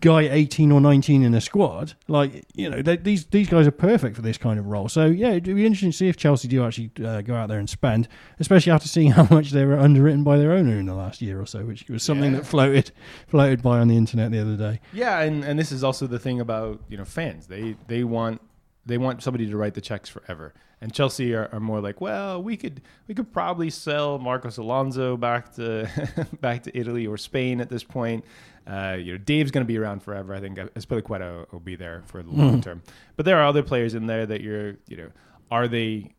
[0.00, 3.72] guy eighteen or nineteen in a squad, like you know, they, these these guys are
[3.72, 4.88] perfect for this kind of role.
[4.88, 7.58] So yeah, it'd be interesting to see if Chelsea do actually uh, go out there
[7.58, 8.06] and spend,
[8.38, 11.40] especially after seeing how much they were underwritten by their owner in the last year
[11.40, 12.38] or so, which was something Yeah.
[12.38, 12.92] that floated
[13.26, 14.80] floated by on the internet the other day.
[14.92, 17.48] Yeah, and, and this is also the thing about you know fans.
[17.48, 18.40] They they want
[18.86, 20.54] they want somebody to write the checks forever.
[20.80, 25.16] And Chelsea are, are more like, well, we could we could probably sell Marcos Alonso
[25.16, 25.88] back to
[26.40, 28.24] back to Italy or Spain at this point.
[28.66, 30.34] Uh, you know, Dave's going to be around forever.
[30.34, 32.82] I think Azpilicueta will be there for the long term.
[33.16, 35.08] But there are other players in there that you're, you know,
[35.50, 36.14] are they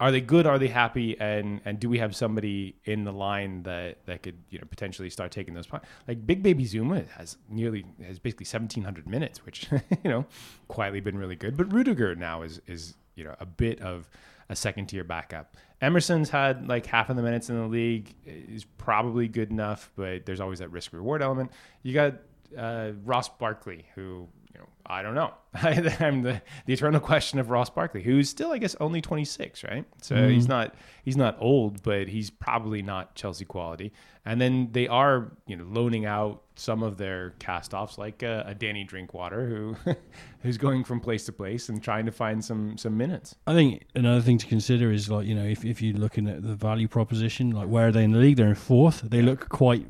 [0.00, 0.46] are they good?
[0.48, 1.18] Are they happy?
[1.20, 5.08] And and do we have somebody in the line that that could you know potentially
[5.10, 5.66] start taking those?
[5.66, 9.68] po- Like Big Baby Zouma has nearly has basically seventeen hundred minutes, which
[10.04, 10.26] you know
[10.68, 11.56] quietly been really good.
[11.56, 14.10] But Rudiger now is is you know a bit of
[14.52, 15.56] a second tier backup.
[15.80, 20.26] Emerson's had like half of the minutes in the league is probably good enough, but
[20.26, 21.50] there's always that risk reward element.
[21.82, 22.14] You got
[22.56, 24.28] uh, Ross Barkley, who
[24.62, 25.32] know I don't know.
[25.54, 29.84] I'm the the eternal question of Ross Barkley, who's still I guess only 26, right?
[30.02, 33.92] So he's not he's not old, but he's probably not Chelsea quality.
[34.24, 38.42] And then they are you know loaning out some of their cast offs, like uh,
[38.44, 39.76] a Danny Drinkwater, who
[40.42, 43.34] who's going from place to place and trying to find some some minutes.
[43.46, 46.42] I think another thing to consider is like you know if, if you're looking at
[46.42, 48.36] the value proposition, like where are they in the league?
[48.36, 49.02] They're in fourth.
[49.02, 49.86] They look quite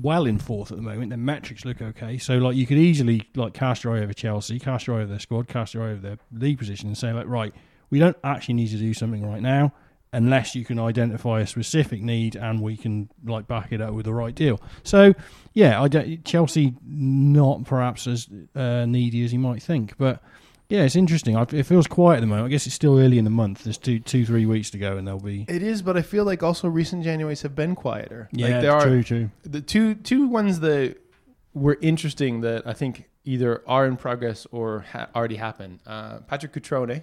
[0.00, 1.10] well in fourth at the moment.
[1.10, 2.18] Their metrics look okay.
[2.18, 5.10] So like you could easily like cast your eye over Chelsea, cast your eye over
[5.10, 7.54] their squad, cast your eye over their league position, and say like right,
[7.90, 9.72] we don't actually need to do something right now
[10.12, 14.06] unless you can identify a specific need and we can like back it up with
[14.06, 14.60] the right deal.
[14.82, 15.14] So
[15.52, 20.22] yeah, I don't, Chelsea not perhaps as uh, needy as you might think, but.
[20.68, 21.36] Yeah, it's interesting.
[21.36, 22.46] I- It feels quiet at the moment.
[22.46, 23.62] I guess it's still early in the month.
[23.64, 25.44] There's two, two, three weeks to go, and there'll be.
[25.48, 28.28] It is, but I feel like also recent Januaries have been quieter.
[28.32, 29.30] Yeah, like there are true, true.
[29.44, 30.96] the two two ones that
[31.54, 35.80] were interesting that I think either are in progress or ha- already happened.
[35.86, 37.02] Uh, Patrick Cutrone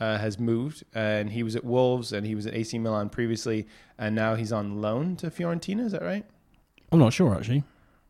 [0.00, 3.66] uh, has moved, and he was at Wolves, and he was at AC Milan previously,
[3.98, 5.84] and now he's on loan to Fiorentina.
[5.84, 6.24] Is that right?
[6.90, 7.64] I'm not sure actually.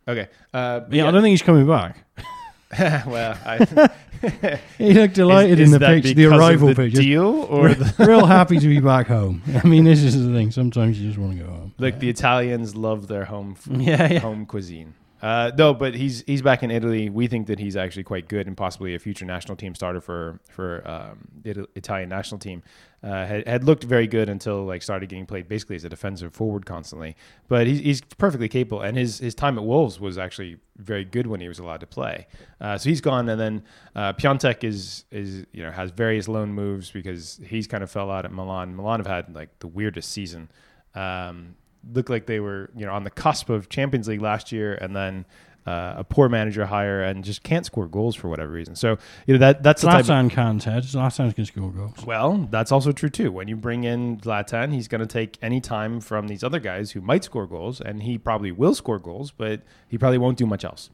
[0.07, 0.29] Okay.
[0.55, 2.05] Uh, but Yeah, I don't think he's coming back.
[2.79, 3.89] well, I,
[4.79, 7.01] He looked delighted is in the picture, the arrival the picture.
[7.01, 9.43] deal, or the, Real happy to be back home.
[9.62, 10.51] I mean, this is the thing.
[10.51, 11.75] Sometimes you just want to go home.
[11.79, 13.81] like the Italians love their home food.
[13.81, 14.19] yeah, yeah.
[14.19, 14.95] home cuisine.
[15.21, 17.11] Uh, no, but he's he's back in Italy.
[17.11, 20.41] We think that he's actually quite good and possibly a future national team starter for
[20.51, 22.62] for um, the Italian national team.
[23.03, 26.35] Uh, had, had looked very good until like started getting played basically as a defensive
[26.35, 27.16] forward constantly.
[27.49, 31.27] But he's, he's perfectly capable, and his his time at Wolves was actually very good
[31.27, 32.27] when he was allowed to play.
[32.61, 33.62] Uh, so he's gone, and then
[33.97, 38.11] uh, Piątek is is you know has various loan moves because he's kind of fell
[38.11, 38.77] out at Milan.
[38.77, 40.49] Milan have had like the weirdest season.
[40.95, 41.57] Um,
[41.93, 44.95] looked like they were you know on the cusp of Champions League last year, and
[44.97, 45.24] then
[45.66, 48.74] uh, a poor manager hire and just can't score goals for whatever reason.
[48.74, 50.01] So you know that that's the type.
[50.01, 50.82] Of, Zlatan can, Ted.
[50.84, 52.05] Zlatan can score goals.
[52.07, 53.30] well, that's also true too.
[53.30, 56.93] When you bring in Zlatan, he's going to take any time from these other guys
[56.93, 60.47] who might score goals, and he probably will score goals, but he probably won't do
[60.47, 60.89] much else.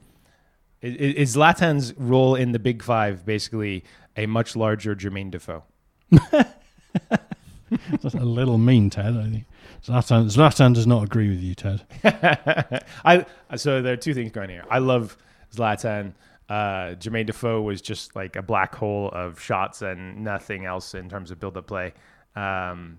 [0.82, 3.84] I- i- Is Zlatan's role in the Big Five basically
[4.16, 5.62] a much larger Jermaine Defoe?
[7.90, 9.16] That's a little mean, Ted.
[9.16, 9.44] I think
[9.84, 11.82] Zlatan, Zlatan does not agree with you, Ted.
[13.04, 13.26] I
[13.56, 14.64] so there are two things going here.
[14.70, 15.16] I love
[15.54, 16.14] Zlatan.
[16.48, 21.08] Uh, Jermaine Defoe was just like a black hole of shots and nothing else in
[21.08, 21.94] terms of build-up play.
[22.36, 22.98] Um,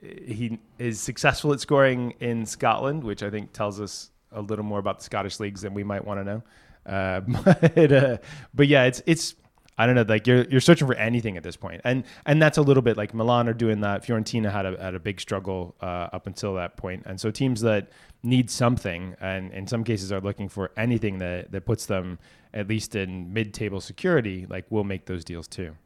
[0.00, 4.78] he is successful at scoring in Scotland, which I think tells us a little more
[4.78, 6.42] about the Scottish leagues than we might want to know.
[6.86, 7.20] Uh,
[7.74, 8.18] but, uh,
[8.54, 9.34] but yeah, it's it's
[9.78, 12.58] I don't know, like you're you're searching for anything at this point, and and that's
[12.58, 14.04] a little bit like Milan are doing that.
[14.04, 17.60] Fiorentina had a had a big struggle uh, up until that point, and so teams
[17.60, 17.88] that
[18.24, 22.18] need something, and in some cases are looking for anything that that puts them
[22.52, 25.76] at least in mid-table security, like we'll make those deals too.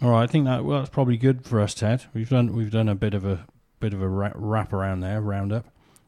[0.00, 2.04] All right, I think that well, that's probably good for us, Ted.
[2.14, 3.46] We've done we've done a bit of a
[3.80, 5.66] bit of a wrap around there, roundup.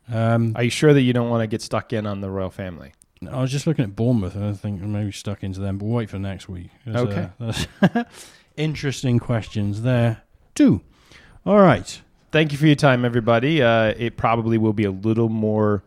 [0.09, 2.51] Um, Are you sure that you don't want to get stuck in on the royal
[2.51, 2.93] family?
[3.31, 5.97] I was just looking at Bournemouth, and I think maybe stuck into them, but we'll
[5.97, 6.71] wait for next week.
[6.87, 7.29] Okay.
[7.41, 8.05] uh,
[8.57, 10.23] interesting questions there
[10.55, 10.83] too.
[11.45, 12.01] All right.
[12.33, 13.63] thank you for your time, everybody.
[13.63, 15.85] Uh, it probably will be a little more,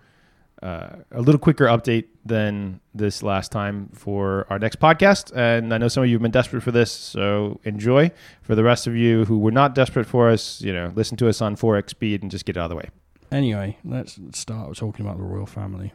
[0.63, 5.35] uh, a little quicker update than this last time for our next podcast.
[5.35, 8.11] And I know some of you have been desperate for this, so enjoy.
[8.41, 11.27] For the rest of you who were not desperate for us, you know, listen to
[11.29, 12.89] us on 4x speed and just get out of the way.
[13.31, 15.91] Anyway, let's start talking about the royal family.